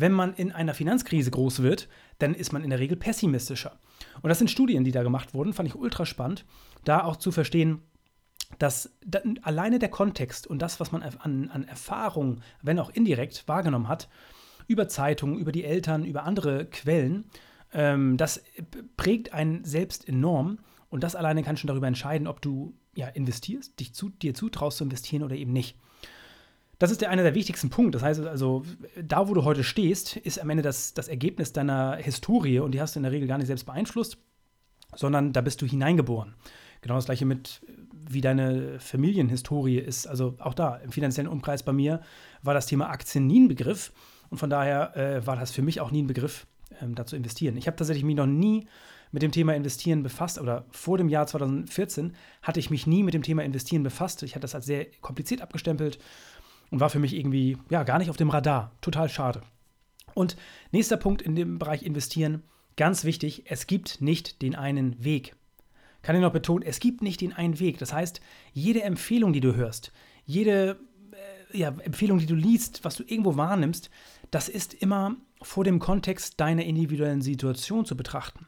[0.01, 3.79] Wenn man in einer Finanzkrise groß wird, dann ist man in der Regel pessimistischer.
[4.23, 6.47] Und das sind Studien, die da gemacht wurden, fand ich ultra spannend,
[6.85, 7.83] da auch zu verstehen,
[8.59, 13.47] dass da, alleine der Kontext und das, was man an, an Erfahrung, wenn auch indirekt,
[13.47, 14.09] wahrgenommen hat,
[14.67, 17.27] über Zeitungen, über die Eltern, über andere Quellen,
[17.73, 18.43] ähm, das
[18.97, 20.61] prägt einen selbst enorm.
[20.89, 24.79] Und das alleine kann schon darüber entscheiden, ob du ja, investierst, dich zu, dir zutraust
[24.79, 25.77] zu investieren oder eben nicht.
[26.81, 27.99] Das ist der, einer der wichtigsten Punkte.
[27.99, 28.65] Das heißt also,
[29.01, 32.81] da wo du heute stehst, ist am Ende das, das Ergebnis deiner Historie und die
[32.81, 34.17] hast du in der Regel gar nicht selbst beeinflusst,
[34.97, 36.35] sondern da bist du hineingeboren.
[36.81, 37.61] Genau das gleiche mit,
[37.93, 40.07] wie deine Familienhistorie ist.
[40.07, 42.01] Also auch da, im finanziellen Umkreis bei mir
[42.43, 43.93] war das Thema Aktien nie ein Begriff
[44.31, 46.47] und von daher äh, war das für mich auch nie ein Begriff,
[46.81, 47.59] ähm, da zu investieren.
[47.59, 48.67] Ich habe tatsächlich mich noch nie
[49.13, 53.13] mit dem Thema Investieren befasst oder vor dem Jahr 2014 hatte ich mich nie mit
[53.13, 54.23] dem Thema Investieren befasst.
[54.23, 55.99] Ich hatte das als sehr kompliziert abgestempelt
[56.71, 58.73] und war für mich irgendwie ja gar nicht auf dem Radar.
[58.81, 59.43] Total schade.
[60.15, 60.37] Und
[60.73, 62.43] nächster Punkt in dem Bereich investieren,
[62.77, 65.37] ganz wichtig, es gibt nicht den einen Weg.
[66.03, 67.79] Kann ich noch betonen, es gibt nicht den einen Weg.
[67.79, 68.21] Das heißt,
[68.53, 69.93] jede Empfehlung, die du hörst,
[70.25, 70.79] jede
[71.53, 73.91] äh, ja, Empfehlung, die du liest, was du irgendwo wahrnimmst,
[74.31, 78.47] das ist immer vor dem Kontext deiner individuellen Situation zu betrachten.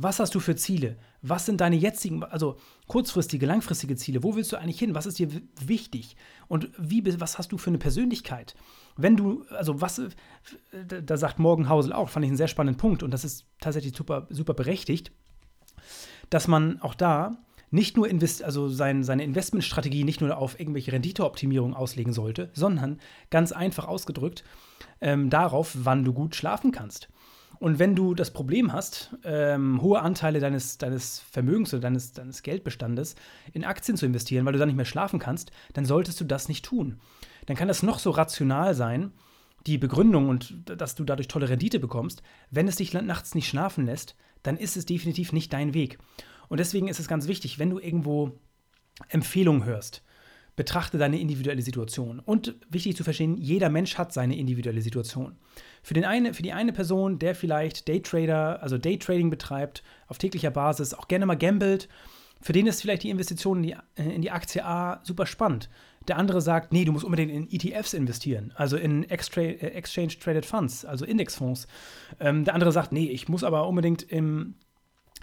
[0.00, 0.96] Was hast du für Ziele?
[1.22, 2.56] Was sind deine jetzigen, also
[2.86, 4.22] kurzfristige, langfristige Ziele?
[4.22, 4.94] Wo willst du eigentlich hin?
[4.94, 5.28] Was ist dir
[5.60, 6.16] wichtig?
[6.46, 8.54] Und wie, was hast du für eine Persönlichkeit?
[8.96, 10.00] Wenn du, also was,
[10.86, 13.96] da sagt Morgan Hausel auch, fand ich einen sehr spannenden Punkt und das ist tatsächlich
[13.96, 15.10] super, super berechtigt,
[16.30, 17.36] dass man auch da
[17.72, 23.00] nicht nur invest also sein, seine Investmentstrategie nicht nur auf irgendwelche Renditeoptimierung auslegen sollte, sondern
[23.30, 24.44] ganz einfach ausgedrückt
[25.00, 27.08] ähm, darauf, wann du gut schlafen kannst.
[27.60, 32.42] Und wenn du das Problem hast, ähm, hohe Anteile deines, deines Vermögens oder deines, deines
[32.42, 33.16] Geldbestandes
[33.52, 36.48] in Aktien zu investieren, weil du dann nicht mehr schlafen kannst, dann solltest du das
[36.48, 37.00] nicht tun.
[37.46, 39.12] Dann kann das noch so rational sein,
[39.66, 42.22] die Begründung und dass du dadurch tolle Rendite bekommst.
[42.50, 45.98] Wenn es dich nachts nicht schlafen lässt, dann ist es definitiv nicht dein Weg.
[46.48, 48.38] Und deswegen ist es ganz wichtig, wenn du irgendwo
[49.08, 50.02] Empfehlungen hörst,
[50.58, 52.18] betrachte deine individuelle Situation.
[52.18, 55.36] Und wichtig zu verstehen, jeder Mensch hat seine individuelle Situation.
[55.84, 60.50] Für, den eine, für die eine Person, der vielleicht Daytrader, also Daytrading betreibt, auf täglicher
[60.50, 61.88] Basis, auch gerne mal gambelt,
[62.40, 65.70] für den ist vielleicht die Investition in die, äh, in die Aktie A super spannend.
[66.08, 70.44] Der andere sagt, nee, du musst unbedingt in ETFs investieren, also in äh, Exchange Traded
[70.44, 71.68] Funds, also Indexfonds.
[72.18, 74.56] Ähm, der andere sagt, nee, ich muss aber unbedingt im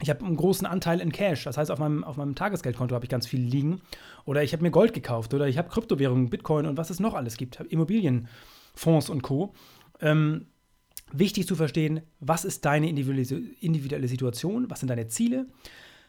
[0.01, 1.45] ich habe einen großen Anteil in Cash.
[1.45, 3.81] Das heißt, auf meinem, auf meinem Tagesgeldkonto habe ich ganz viel liegen.
[4.25, 5.33] Oder ich habe mir Gold gekauft.
[5.33, 7.59] Oder ich habe Kryptowährungen, Bitcoin und was es noch alles gibt.
[7.61, 9.53] Immobilienfonds und Co.
[10.01, 10.47] Ähm,
[11.11, 14.69] wichtig zu verstehen, was ist deine individuelle Situation?
[14.69, 15.47] Was sind deine Ziele?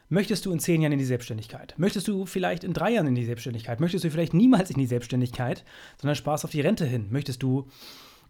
[0.09, 1.75] Möchtest du in zehn Jahren in die Selbstständigkeit?
[1.79, 3.81] Möchtest du vielleicht in drei Jahren in die Selbstständigkeit?
[3.81, 5.65] Möchtest du vielleicht niemals in die Selbstständigkeit,
[6.01, 7.07] sondern Spaß auf die Rente hin?
[7.11, 7.69] Möchtest du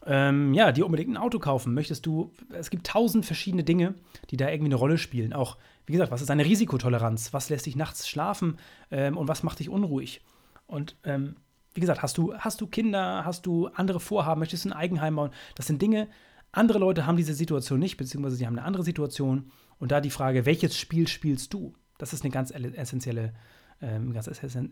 [0.06, 1.74] ähm, ja, dir unbedingt ein Auto kaufen?
[1.74, 3.94] Möchtest du, es gibt tausend verschiedene Dinge,
[4.30, 5.32] die da irgendwie eine Rolle spielen.
[5.32, 7.32] Auch, wie gesagt, was ist deine Risikotoleranz?
[7.32, 8.58] Was lässt dich nachts schlafen
[8.90, 10.22] ähm, und was macht dich unruhig?
[10.66, 11.36] Und ähm,
[11.74, 15.16] wie gesagt, hast du, hast du Kinder, hast du andere Vorhaben, möchtest du ein Eigenheim
[15.16, 15.30] bauen?
[15.54, 16.08] Das sind Dinge,
[16.52, 19.50] andere Leute haben diese Situation nicht, beziehungsweise sie haben eine andere Situation.
[19.78, 21.74] Und da die Frage, welches Spiel spielst du?
[21.98, 23.34] Das ist ein ganz essentielle,
[23.82, 24.28] ähm, ganz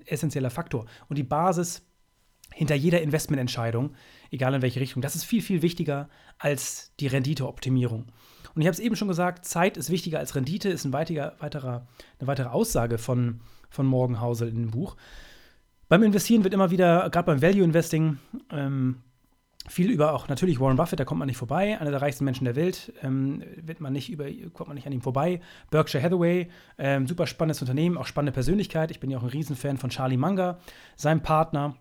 [0.07, 0.87] essentieller Faktor.
[1.09, 1.87] Und die Basis
[2.53, 3.95] hinter jeder Investmententscheidung,
[4.31, 5.03] egal in welche Richtung.
[5.03, 8.07] Das ist viel, viel wichtiger als die Renditeoptimierung.
[8.55, 11.35] Und ich habe es eben schon gesagt, Zeit ist wichtiger als Rendite, ist ein weitiger,
[11.41, 11.87] weiterer,
[12.21, 14.97] eine weitere Aussage von, von Morgan Housel in dem Buch.
[15.89, 18.19] Beim Investieren wird immer wieder, gerade beim Value Investing,
[18.51, 19.03] ähm,
[19.67, 22.45] viel über auch natürlich Warren Buffett, da kommt man nicht vorbei, einer der reichsten Menschen
[22.45, 25.41] der Welt, ähm, wird man nicht über, kommt man nicht an ihm vorbei.
[25.71, 28.91] Berkshire Hathaway, ähm, super spannendes Unternehmen, auch spannende Persönlichkeit.
[28.91, 30.59] Ich bin ja auch ein Riesenfan von Charlie Munger,
[30.97, 31.77] seinem Partner.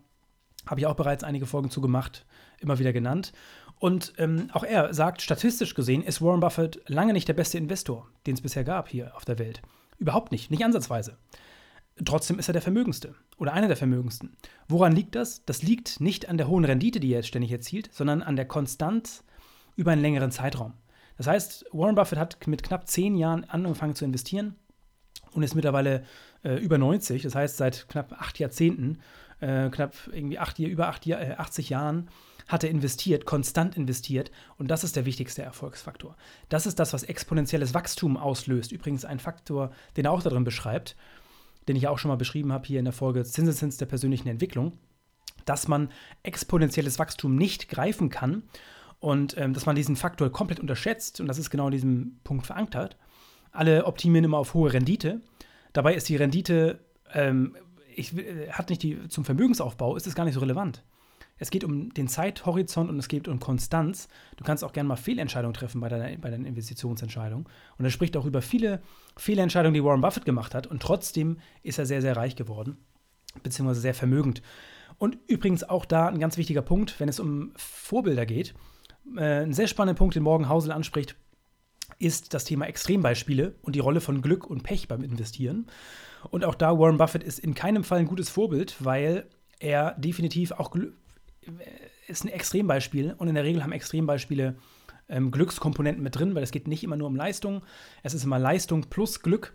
[0.66, 2.24] Habe ich auch bereits einige Folgen zu gemacht,
[2.58, 3.32] immer wieder genannt.
[3.78, 8.08] Und ähm, auch er sagt, statistisch gesehen ist Warren Buffett lange nicht der beste Investor,
[8.26, 9.62] den es bisher gab hier auf der Welt.
[9.98, 11.18] Überhaupt nicht, nicht ansatzweise.
[12.04, 14.36] Trotzdem ist er der Vermögendste oder einer der Vermögendsten.
[14.68, 15.44] Woran liegt das?
[15.44, 18.46] Das liegt nicht an der hohen Rendite, die er jetzt ständig erzielt, sondern an der
[18.46, 19.22] Konstanz
[19.76, 20.74] über einen längeren Zeitraum.
[21.16, 24.56] Das heißt, Warren Buffett hat mit knapp zehn Jahren angefangen zu investieren
[25.32, 26.04] und ist mittlerweile
[26.42, 27.22] äh, über 90.
[27.22, 28.98] Das heißt, seit knapp acht Jahrzehnten,
[29.40, 32.08] äh, knapp irgendwie acht, über acht, äh, 80 Jahren
[32.46, 34.30] hat er investiert, konstant investiert.
[34.58, 36.14] Und das ist der wichtigste Erfolgsfaktor.
[36.50, 38.70] Das ist das, was exponentielles Wachstum auslöst.
[38.70, 40.94] Übrigens ein Faktor, den er auch darin beschreibt
[41.68, 44.72] den ich auch schon mal beschrieben habe hier in der Folge Zinseszins der persönlichen Entwicklung,
[45.44, 45.90] dass man
[46.22, 48.42] exponentielles Wachstum nicht greifen kann
[49.00, 52.46] und ähm, dass man diesen Faktor komplett unterschätzt und das ist genau in diesem Punkt
[52.46, 52.96] verankert.
[53.52, 55.20] Alle optimieren immer auf hohe Rendite.
[55.72, 56.80] Dabei ist die Rendite,
[57.12, 57.56] ähm,
[57.96, 60.82] ich, äh, hat nicht die, zum Vermögensaufbau ist es gar nicht so relevant.
[61.36, 64.08] Es geht um den Zeithorizont und es geht um Konstanz.
[64.36, 67.48] Du kannst auch gerne mal Fehlentscheidungen treffen bei deiner, bei deiner Investitionsentscheidung.
[67.76, 68.80] Und er spricht auch über viele
[69.16, 70.66] Fehlentscheidungen, die Warren Buffett gemacht hat.
[70.68, 72.76] Und trotzdem ist er sehr, sehr reich geworden,
[73.42, 74.42] beziehungsweise sehr vermögend.
[74.98, 78.54] Und übrigens auch da ein ganz wichtiger Punkt, wenn es um Vorbilder geht.
[79.16, 81.16] Äh, ein sehr spannender Punkt, den Morgen Hausel anspricht,
[81.98, 85.66] ist das Thema Extrembeispiele und die Rolle von Glück und Pech beim Investieren.
[86.30, 89.26] Und auch da, Warren Buffett ist in keinem Fall ein gutes Vorbild, weil
[89.58, 90.74] er definitiv auch
[92.06, 94.56] ist ein Extrembeispiel und in der Regel haben Extrembeispiele
[95.08, 97.62] ähm, Glückskomponenten mit drin, weil es geht nicht immer nur um Leistung.
[98.02, 99.54] Es ist immer Leistung plus Glück.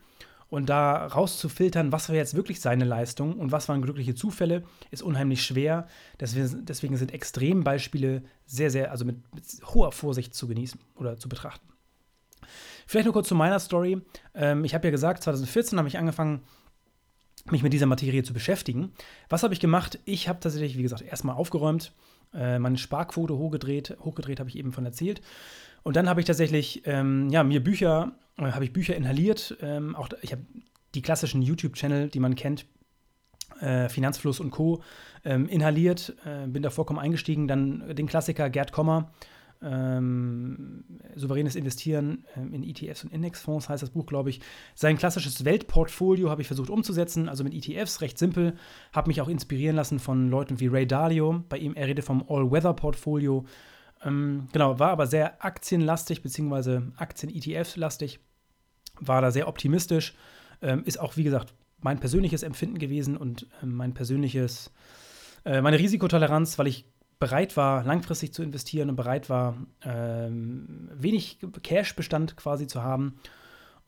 [0.50, 5.04] Und da rauszufiltern, was war jetzt wirklich seine Leistung und was waren glückliche Zufälle, ist
[5.04, 5.88] unheimlich schwer.
[6.20, 11.68] Deswegen sind Extrembeispiele sehr, sehr, also mit, mit hoher Vorsicht zu genießen oder zu betrachten.
[12.88, 14.02] Vielleicht nur kurz zu meiner Story.
[14.34, 16.42] Ähm, ich habe ja gesagt, 2014 habe ich angefangen,
[17.52, 18.92] mich mit dieser Materie zu beschäftigen.
[19.30, 20.00] Was habe ich gemacht?
[20.06, 21.94] Ich habe tatsächlich, wie gesagt, erstmal aufgeräumt,
[22.34, 25.22] äh, meine Sparquote hochgedreht, hochgedreht habe ich eben von erzählt.
[25.84, 29.58] Und dann habe ich tatsächlich, ähm, ja, mir Bücher, äh, habe ich Bücher inhaliert.
[29.62, 30.44] Ähm, auch ich habe
[30.96, 32.66] die klassischen YouTube-Channel, die man kennt,
[33.62, 34.84] äh, Finanzfluss und Co.
[35.26, 37.48] Ähm, inhaliert, äh, bin da vollkommen eingestiegen.
[37.48, 39.12] Dann den Klassiker Gerd Kommer,
[39.62, 44.40] ähm, souveränes Investieren ähm, in ETFs und Indexfonds heißt das Buch, glaube ich.
[44.74, 48.56] Sein klassisches Weltportfolio habe ich versucht umzusetzen, also mit ETFs, recht simpel.
[48.94, 51.44] Habe mich auch inspirieren lassen von Leuten wie Ray Dalio.
[51.50, 53.46] Bei ihm, er redet vom All-Weather-Portfolio.
[54.04, 58.20] Ähm, genau, war aber sehr aktienlastig, beziehungsweise Aktien-ETFs-lastig.
[59.02, 60.16] War da sehr optimistisch.
[60.62, 64.72] Ähm, ist auch, wie gesagt, mein persönliches Empfinden gewesen und äh, mein persönliches,
[65.44, 66.86] äh, meine Risikotoleranz, weil ich
[67.20, 73.20] bereit war, langfristig zu investieren und bereit war, ähm, wenig Cash-Bestand quasi zu haben.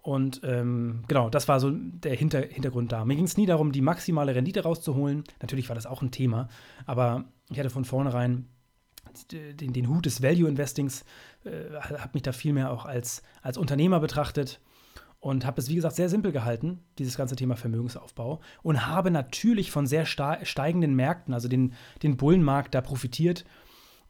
[0.01, 3.05] Und ähm, genau, das war so der Hinter Hintergrund da.
[3.05, 5.23] Mir ging es nie darum, die maximale Rendite rauszuholen.
[5.41, 6.49] Natürlich war das auch ein Thema,
[6.85, 8.47] aber ich hatte von vornherein
[9.31, 11.05] den, den Hut des Value Investings,
[11.43, 14.59] äh, habe mich da viel mehr auch als, als Unternehmer betrachtet
[15.21, 18.41] und habe es, wie gesagt, sehr simpel gehalten, dieses ganze Thema Vermögensaufbau.
[18.63, 23.45] Und habe natürlich von sehr steigenden Märkten, also den, den Bullenmarkt, da profitiert,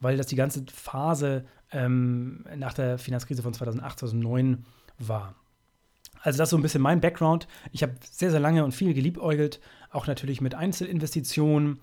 [0.00, 4.64] weil das die ganze Phase ähm, nach der Finanzkrise von 2008, 2009
[4.98, 5.34] war.
[6.22, 7.46] Also das ist so ein bisschen mein Background.
[7.72, 11.80] Ich habe sehr, sehr lange und viel geliebäugelt, auch natürlich mit Einzelinvestitionen,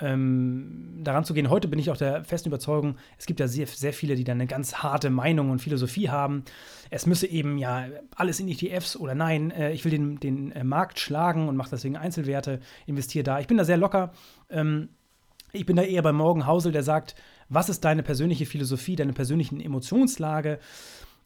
[0.00, 1.50] ähm, daran zu gehen.
[1.50, 4.38] Heute bin ich auch der festen Überzeugung, es gibt ja sehr, sehr viele, die dann
[4.38, 6.44] eine ganz harte Meinung und Philosophie haben.
[6.90, 10.64] Es müsse eben ja alles in ETFs oder nein, äh, ich will den, den äh,
[10.64, 13.40] Markt schlagen und mache deswegen Einzelwerte, investiere da.
[13.40, 14.12] Ich bin da sehr locker.
[14.50, 14.88] Ähm,
[15.52, 17.14] ich bin da eher bei Morgen Hausel, der sagt,
[17.48, 20.58] was ist deine persönliche Philosophie, deine persönliche Emotionslage?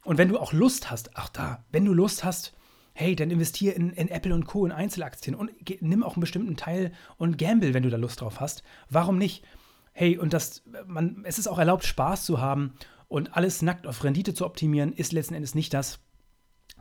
[0.04, 2.54] Und wenn du auch Lust hast, ach da, wenn du Lust hast,
[2.98, 4.66] hey, dann investier in, in Apple und Co.
[4.66, 8.40] in Einzelaktien und nimm auch einen bestimmten Teil und gamble, wenn du da Lust drauf
[8.40, 8.64] hast.
[8.90, 9.44] Warum nicht?
[9.92, 12.74] Hey, und das, man, es ist auch erlaubt, Spaß zu haben
[13.06, 16.00] und alles nackt auf Rendite zu optimieren, ist letzten Endes nicht das,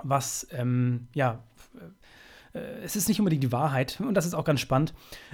[0.03, 1.43] was ähm, ja
[2.83, 4.93] es ist nicht unbedingt die Wahrheit und das ist auch ganz spannend.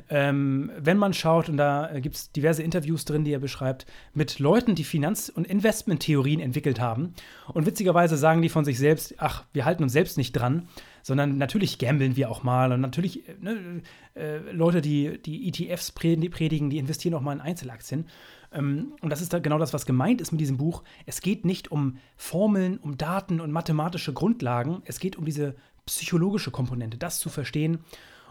[0.09, 3.85] Ähm, wenn man schaut, und da äh, gibt es diverse Interviews drin, die er beschreibt,
[4.13, 7.13] mit Leuten, die Finanz- und Investmenttheorien entwickelt haben.
[7.53, 10.67] Und witzigerweise sagen die von sich selbst, ach, wir halten uns selbst nicht dran,
[11.01, 13.81] sondern natürlich gambeln wir auch mal und natürlich äh, ne,
[14.15, 18.05] äh, Leute, die, die ETFs predigen, die investieren auch mal in Einzelaktien.
[18.53, 20.83] Ähm, und das ist da genau das, was gemeint ist mit diesem Buch.
[21.05, 24.81] Es geht nicht um Formeln, um Daten und mathematische Grundlagen.
[24.85, 25.55] Es geht um diese
[25.85, 27.79] psychologische Komponente, das zu verstehen.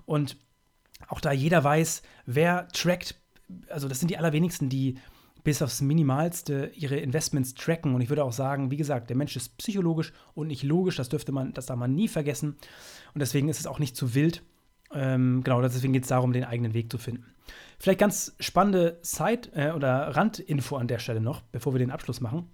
[0.07, 0.36] Und
[1.09, 3.20] auch da jeder weiß, wer trackt,
[3.68, 4.98] also das sind die allerwenigsten, die
[5.44, 7.94] bis aufs Minimalste ihre Investments tracken.
[7.94, 10.96] Und ich würde auch sagen, wie gesagt, der Mensch ist psychologisch und nicht logisch.
[10.96, 12.57] Das dürfte man, das darf man nie vergessen.
[13.14, 14.42] Und deswegen ist es auch nicht zu wild.
[14.94, 17.26] Ähm, genau, deswegen geht es darum, den eigenen Weg zu finden.
[17.78, 22.20] Vielleicht ganz spannende Zeit- äh, oder Randinfo an der Stelle noch, bevor wir den Abschluss
[22.20, 22.48] machen.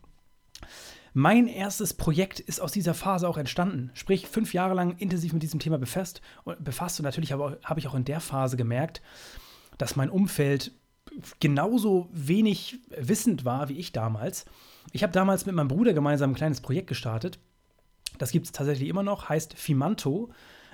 [1.15, 3.91] Mein erstes Projekt ist aus dieser Phase auch entstanden.
[3.95, 6.21] Sprich, fünf Jahre lang intensiv mit diesem Thema befasst.
[6.45, 7.01] Und, befasst.
[7.01, 9.03] und natürlich habe, habe ich auch in der Phase gemerkt,
[9.79, 10.73] dass mein Umfeld
[11.41, 14.45] genauso wenig wissend war wie ich damals.
[14.93, 17.39] Ich habe damals mit meinem Bruder gemeinsam ein kleines Projekt gestartet.
[18.19, 20.31] Das gibt es tatsächlich immer noch, heißt Fimanto.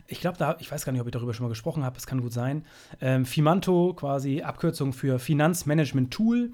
[0.06, 2.06] Ich glaube, da, ich weiß gar nicht, ob ich darüber schon mal gesprochen habe, das
[2.06, 2.64] kann gut sein.
[3.00, 6.52] Ähm, Fimanto, quasi Abkürzung für Finanzmanagement Tool.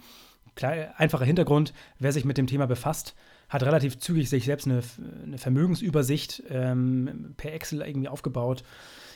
[0.55, 3.15] Klar, einfacher Hintergrund, wer sich mit dem Thema befasst,
[3.51, 4.81] hat relativ zügig sich selbst eine,
[5.25, 8.63] eine Vermögensübersicht ähm, per Excel irgendwie aufgebaut.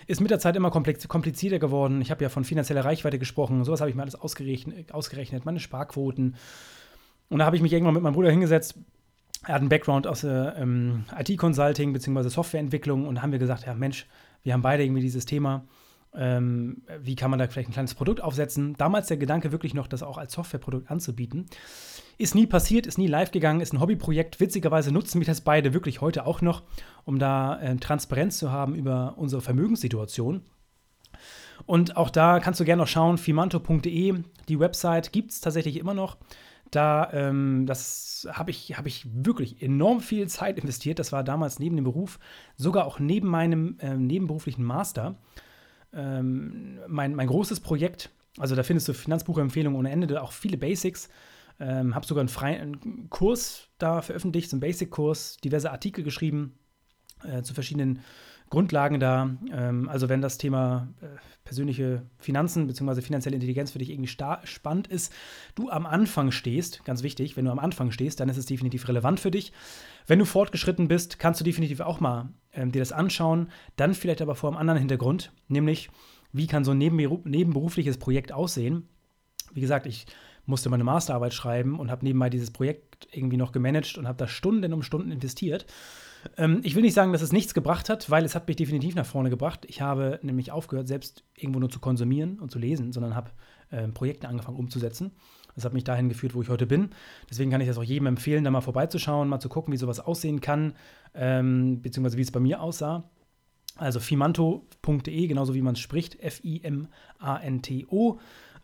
[0.06, 2.02] Ist mit der Zeit immer komplizierter geworden.
[2.02, 3.64] Ich habe ja von finanzieller Reichweite gesprochen.
[3.64, 6.34] Sowas habe ich mir alles ausgerechnet, ausgerechnet, meine Sparquoten.
[7.30, 8.74] Und da habe ich mich irgendwann mit meinem Bruder hingesetzt.
[9.46, 12.28] Er hat einen Background aus äh, ähm, IT-Consulting bzw.
[12.28, 14.06] Softwareentwicklung und haben wir gesagt, ja Mensch,
[14.42, 15.64] wir haben beide irgendwie dieses Thema.
[16.16, 18.74] Ähm, wie kann man da vielleicht ein kleines Produkt aufsetzen?
[18.78, 21.46] Damals der Gedanke wirklich noch, das auch als Softwareprodukt anzubieten.
[22.16, 24.38] Ist nie passiert, ist nie live gegangen, ist ein Hobbyprojekt.
[24.38, 26.62] Witzigerweise nutzen wir das beide wirklich heute auch noch,
[27.04, 30.42] um da äh, Transparenz zu haben über unsere Vermögenssituation.
[31.66, 34.14] Und auch da kannst du gerne noch schauen, fimanto.de,
[34.48, 36.16] die Website gibt es tatsächlich immer noch.
[36.70, 40.98] Da, ähm, das habe ich, hab ich wirklich enorm viel Zeit investiert.
[40.98, 42.18] Das war damals neben dem Beruf,
[42.56, 45.16] sogar auch neben meinem äh, nebenberuflichen Master.
[45.94, 51.08] Ähm, mein, mein großes Projekt, also da findest du Finanzbuchempfehlungen ohne Ende, auch viele Basics.
[51.60, 56.58] Ähm, habe sogar einen freien Kurs da veröffentlicht, so einen Basic-Kurs, diverse Artikel geschrieben
[57.22, 58.00] äh, zu verschiedenen
[58.54, 59.36] Grundlagen da.
[59.52, 61.06] Ähm, also wenn das Thema äh,
[61.44, 63.02] persönliche Finanzen bzw.
[63.02, 64.08] finanzielle Intelligenz für dich irgendwie
[64.44, 65.12] spannend ist,
[65.54, 68.88] du am Anfang stehst, ganz wichtig, wenn du am Anfang stehst, dann ist es definitiv
[68.88, 69.52] relevant für dich.
[70.06, 74.22] Wenn du fortgeschritten bist, kannst du definitiv auch mal ähm, dir das anschauen, dann vielleicht
[74.22, 75.90] aber vor einem anderen Hintergrund, nämlich
[76.32, 78.88] wie kann so ein nebenberufliches Projekt aussehen.
[79.52, 80.06] Wie gesagt, ich
[80.46, 84.28] musste meine Masterarbeit schreiben und habe nebenbei dieses Projekt irgendwie noch gemanagt und habe da
[84.28, 85.66] Stunden um Stunden investiert.
[86.36, 88.94] Ähm, ich will nicht sagen, dass es nichts gebracht hat, weil es hat mich definitiv
[88.94, 89.64] nach vorne gebracht.
[89.68, 93.30] Ich habe nämlich aufgehört, selbst irgendwo nur zu konsumieren und zu lesen, sondern habe
[93.70, 95.12] äh, Projekte angefangen umzusetzen.
[95.54, 96.90] Das hat mich dahin geführt, wo ich heute bin.
[97.30, 100.00] Deswegen kann ich das auch jedem empfehlen, da mal vorbeizuschauen, mal zu gucken, wie sowas
[100.00, 100.74] aussehen kann,
[101.14, 103.04] ähm, beziehungsweise wie es bei mir aussah.
[103.76, 106.98] Also fimanto.de, genauso wie man es spricht, F-I-M-A-N-T-O.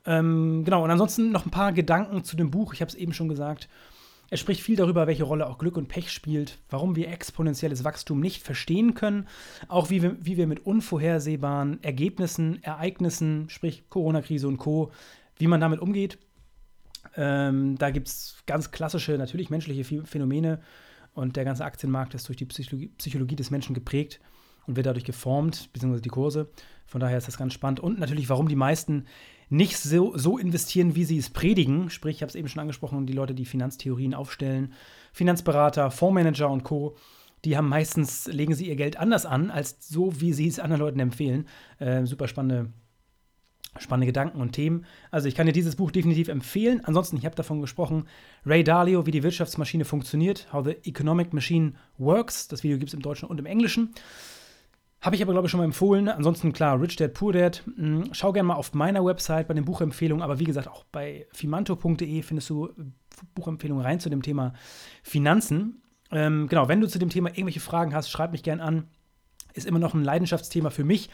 [0.06, 2.74] Ähm, genau, und ansonsten noch ein paar Gedanken zu dem Buch.
[2.74, 3.68] Ich habe es eben schon gesagt.
[4.30, 8.20] Er spricht viel darüber, welche Rolle auch Glück und Pech spielt, warum wir exponentielles Wachstum
[8.20, 9.26] nicht verstehen können,
[9.66, 14.92] auch wie wir, wie wir mit unvorhersehbaren Ergebnissen, Ereignissen, sprich Corona-Krise und Co.,
[15.36, 16.18] wie man damit umgeht.
[17.16, 20.60] Ähm, da gibt es ganz klassische, natürlich menschliche Phänomene
[21.12, 24.20] und der ganze Aktienmarkt ist durch die Psychologie, Psychologie des Menschen geprägt
[24.66, 26.50] und wird dadurch geformt, beziehungsweise die Kurse.
[26.86, 27.80] Von daher ist das ganz spannend.
[27.80, 29.06] Und natürlich, warum die meisten
[29.50, 31.90] nicht so, so investieren, wie sie es predigen.
[31.90, 34.72] Sprich, ich habe es eben schon angesprochen, die Leute, die Finanztheorien aufstellen,
[35.12, 36.96] Finanzberater, Fondsmanager und Co.,
[37.44, 40.80] die haben meistens, legen sie ihr Geld anders an, als so, wie sie es anderen
[40.80, 41.46] Leuten empfehlen.
[41.78, 42.70] Äh, super spannende,
[43.78, 44.84] spannende Gedanken und Themen.
[45.10, 46.82] Also ich kann dir dieses Buch definitiv empfehlen.
[46.84, 48.04] Ansonsten, ich habe davon gesprochen,
[48.44, 52.48] Ray Dalio, wie die Wirtschaftsmaschine funktioniert, How the Economic Machine Works.
[52.48, 53.94] Das Video gibt es im Deutschen und im Englischen.
[55.00, 56.08] Habe ich aber, glaube ich, schon mal empfohlen.
[56.08, 57.62] Ansonsten, klar, Rich Dad, Poor Dad.
[57.76, 60.22] Hm, schau gerne mal auf meiner Website bei den Buchempfehlungen.
[60.22, 62.68] Aber wie gesagt, auch bei fimanto.de findest du
[63.34, 64.52] Buchempfehlungen rein zu dem Thema
[65.02, 65.82] Finanzen.
[66.10, 68.88] Ähm, genau, wenn du zu dem Thema irgendwelche Fragen hast, schreib mich gerne an.
[69.52, 71.10] Ist immer noch ein Leidenschaftsthema für mich.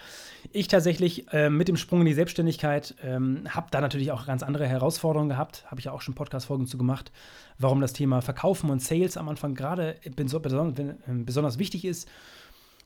[0.53, 4.43] Ich tatsächlich äh, mit dem Sprung in die Selbstständigkeit ähm, habe da natürlich auch ganz
[4.43, 5.65] andere Herausforderungen gehabt.
[5.71, 7.13] Habe ich ja auch schon Podcast-Folgen zu gemacht,
[7.59, 9.97] warum das Thema Verkaufen und Sales am Anfang gerade
[11.07, 12.09] besonders wichtig ist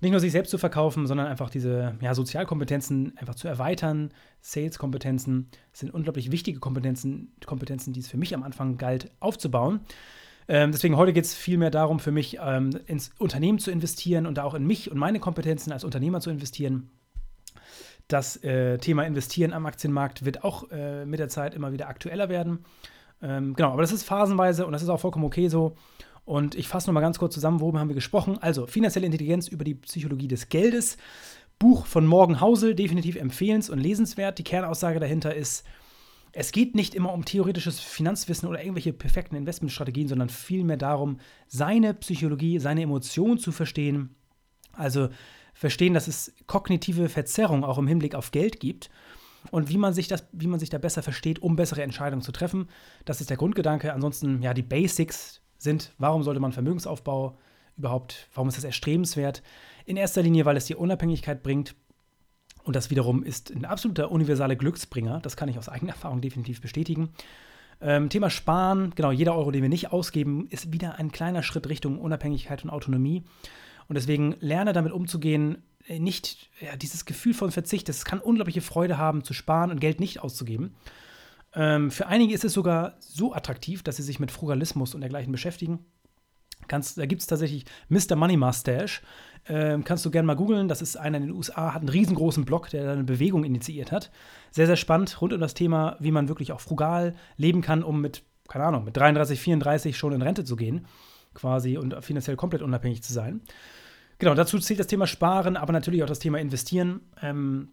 [0.01, 4.11] nicht nur sich selbst zu verkaufen, sondern einfach diese ja, Sozialkompetenzen einfach zu erweitern.
[4.41, 9.81] Sales-Kompetenzen sind unglaublich wichtige Kompetenzen, Kompetenzen, die es für mich am Anfang galt, aufzubauen.
[10.49, 14.39] Ähm, deswegen heute geht es vielmehr darum, für mich ähm, ins Unternehmen zu investieren und
[14.39, 16.91] da auch in mich und meine Kompetenzen als Unternehmer zu investieren.
[18.09, 22.29] Das äh, Thema Investieren am Aktienmarkt wird auch äh, mit der Zeit immer wieder aktueller
[22.29, 22.65] werden.
[23.23, 25.77] Ähm, genau, aber das ist phasenweise und das ist auch vollkommen okay so.
[26.25, 28.39] Und ich fasse nochmal ganz kurz zusammen, worüber haben wir gesprochen.
[28.39, 30.97] Also finanzielle Intelligenz über die Psychologie des Geldes.
[31.59, 34.39] Buch von Morgen Hausel, definitiv empfehlens- und lesenswert.
[34.39, 35.65] Die Kernaussage dahinter ist,
[36.33, 41.19] es geht nicht immer um theoretisches Finanzwissen oder irgendwelche perfekten Investmentstrategien, sondern vielmehr darum,
[41.49, 44.15] seine Psychologie, seine Emotionen zu verstehen.
[44.73, 45.09] Also
[45.53, 48.91] verstehen, dass es kognitive Verzerrung auch im Hinblick auf Geld gibt
[49.51, 52.33] und wie man sich das, wie man sich da besser versteht, um bessere Entscheidungen zu
[52.33, 52.69] treffen.
[53.05, 53.93] Das ist der Grundgedanke.
[53.93, 57.39] Ansonsten, ja, die Basics sind, warum sollte man Vermögensaufbau
[57.77, 59.43] überhaupt, warum ist das erstrebenswert?
[59.87, 61.75] In erster Linie, weil es dir Unabhängigkeit bringt.
[62.63, 65.21] Und das wiederum ist ein absoluter universaler Glücksbringer.
[65.21, 67.11] Das kann ich aus eigener Erfahrung definitiv bestätigen.
[67.81, 71.69] Ähm, Thema Sparen, genau, jeder Euro, den wir nicht ausgeben, ist wieder ein kleiner Schritt
[71.69, 73.25] Richtung Unabhängigkeit und Autonomie.
[73.89, 77.89] Und deswegen lerne damit umzugehen, äh, nicht ja, dieses Gefühl von Verzicht.
[77.89, 80.75] Es kann unglaubliche Freude haben, zu sparen und Geld nicht auszugeben.
[81.55, 85.33] Ähm, für einige ist es sogar so attraktiv, dass sie sich mit Frugalismus und dergleichen
[85.33, 85.85] beschäftigen.
[86.69, 88.17] Kannst, da gibt es tatsächlich Mr.
[88.17, 89.03] Money Mustache.
[89.49, 90.69] Ähm, kannst du gerne mal googeln.
[90.69, 93.91] Das ist einer in den USA, hat einen riesengroßen Blog, der da eine Bewegung initiiert
[93.91, 94.11] hat.
[94.53, 98.01] Sehr, sehr spannend rund um das Thema, wie man wirklich auch frugal leben kann, um
[98.01, 100.87] mit, keine Ahnung, mit 33, 34 schon in Rente zu gehen,
[101.35, 103.41] quasi und finanziell komplett unabhängig zu sein.
[104.19, 107.01] Genau, dazu zählt das Thema Sparen, aber natürlich auch das Thema Investieren.
[107.23, 107.73] Ähm,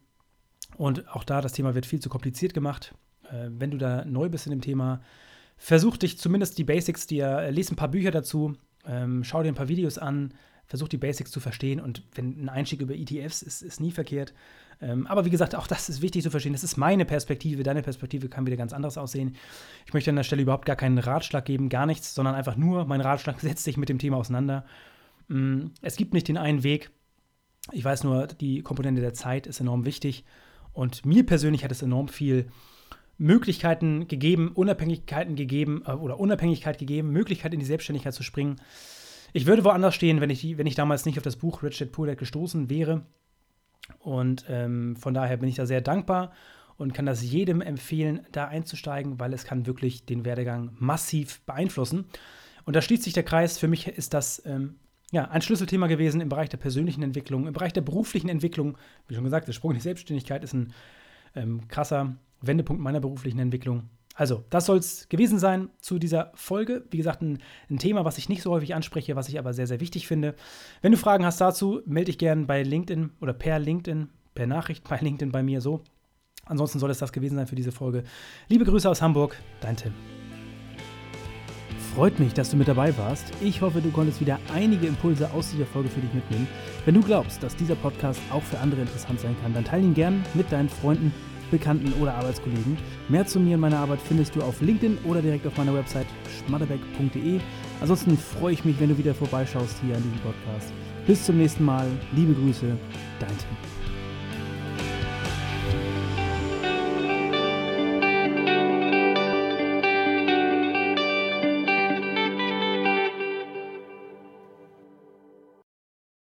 [0.78, 2.94] und auch da, das Thema wird viel zu kompliziert gemacht.
[3.32, 5.02] Äh, wenn du da neu bist in dem Thema,
[5.58, 8.56] versuch dich zumindest die Basics dir, äh, lese ein paar Bücher dazu,
[8.86, 10.34] ähm, schau dir ein paar Videos an,
[10.66, 14.34] versuch die Basics zu verstehen und wenn ein Einstieg über ETFs ist, ist nie verkehrt.
[14.82, 16.54] Ähm, aber wie gesagt, auch das ist wichtig zu verstehen.
[16.54, 19.36] Das ist meine Perspektive, deine Perspektive kann wieder ganz anders aussehen.
[19.86, 22.86] Ich möchte an der Stelle überhaupt gar keinen Ratschlag geben, gar nichts, sondern einfach nur,
[22.86, 24.66] mein Ratschlag setzt sich mit dem Thema auseinander.
[25.30, 26.92] Mm, es gibt nicht den einen Weg.
[27.72, 30.26] Ich weiß nur, die Komponente der Zeit ist enorm wichtig
[30.74, 32.48] und mir persönlich hat es enorm viel
[33.18, 38.62] Möglichkeiten gegeben, Unabhängigkeiten gegeben äh, oder Unabhängigkeit gegeben, Möglichkeit in die Selbstständigkeit zu springen.
[39.34, 41.92] Ich würde woanders stehen, wenn ich, wenn ich damals nicht auf das Buch Rich Dad
[41.92, 43.06] Poor Dad gestoßen wäre.
[44.00, 46.32] Und ähm, von daher bin ich da sehr dankbar
[46.78, 52.06] und kann das jedem empfehlen, da einzusteigen, weil es kann wirklich den Werdegang massiv beeinflussen.
[52.66, 53.58] Und da schließt sich der Kreis.
[53.58, 54.76] Für mich ist das ähm,
[55.12, 58.78] ja, ein Schlüsselthema gewesen im Bereich der persönlichen Entwicklung, im Bereich der beruflichen Entwicklung.
[59.08, 60.74] Wie schon gesagt, der Sprung in die Selbstständigkeit ist ein
[61.36, 63.90] ähm, krasser Wendepunkt meiner beruflichen Entwicklung.
[64.18, 66.84] Also, das soll es gewesen sein zu dieser Folge.
[66.90, 67.38] Wie gesagt, ein,
[67.70, 70.34] ein, Thema, was ich nicht so häufig anspreche, was ich aber sehr, sehr wichtig finde.
[70.82, 74.90] Wenn du Fragen hast dazu, melde dich gerne bei LinkedIn oder per LinkedIn, per Nachricht
[74.90, 75.84] bei LinkedIn bei mir so.
[76.46, 78.06] Ansonsten soll es das gewesen sein für diese Folge.
[78.48, 79.94] Liebe Grüße aus Hamburg, dein Tim.
[81.94, 83.26] Freut mich, dass du mit dabei warst.
[83.42, 86.48] Ich hoffe, du konntest wieder einige Impulse aus dieser Folge für dich mitnehmen.
[86.86, 89.94] Wenn du glaubst, dass dieser Podcast auch für andere interessant sein kann, dann teile ihn
[89.94, 91.12] gern mit deinen Freunden
[91.52, 92.78] Bekannten oder Arbeitskollegen.
[93.10, 96.08] Mehr zu mir und meiner Arbeit findest du auf LinkedIn oder direkt auf meiner Website
[96.40, 97.40] schmatterbeck.de.
[97.82, 100.74] Ansonsten freue ich mich, wenn du wieder vorbeischaust hier an diesem Podcast.
[101.06, 101.88] Bis zum nächsten Mal.
[102.14, 102.66] Liebe Grüße,
[103.20, 103.77] dein Tim.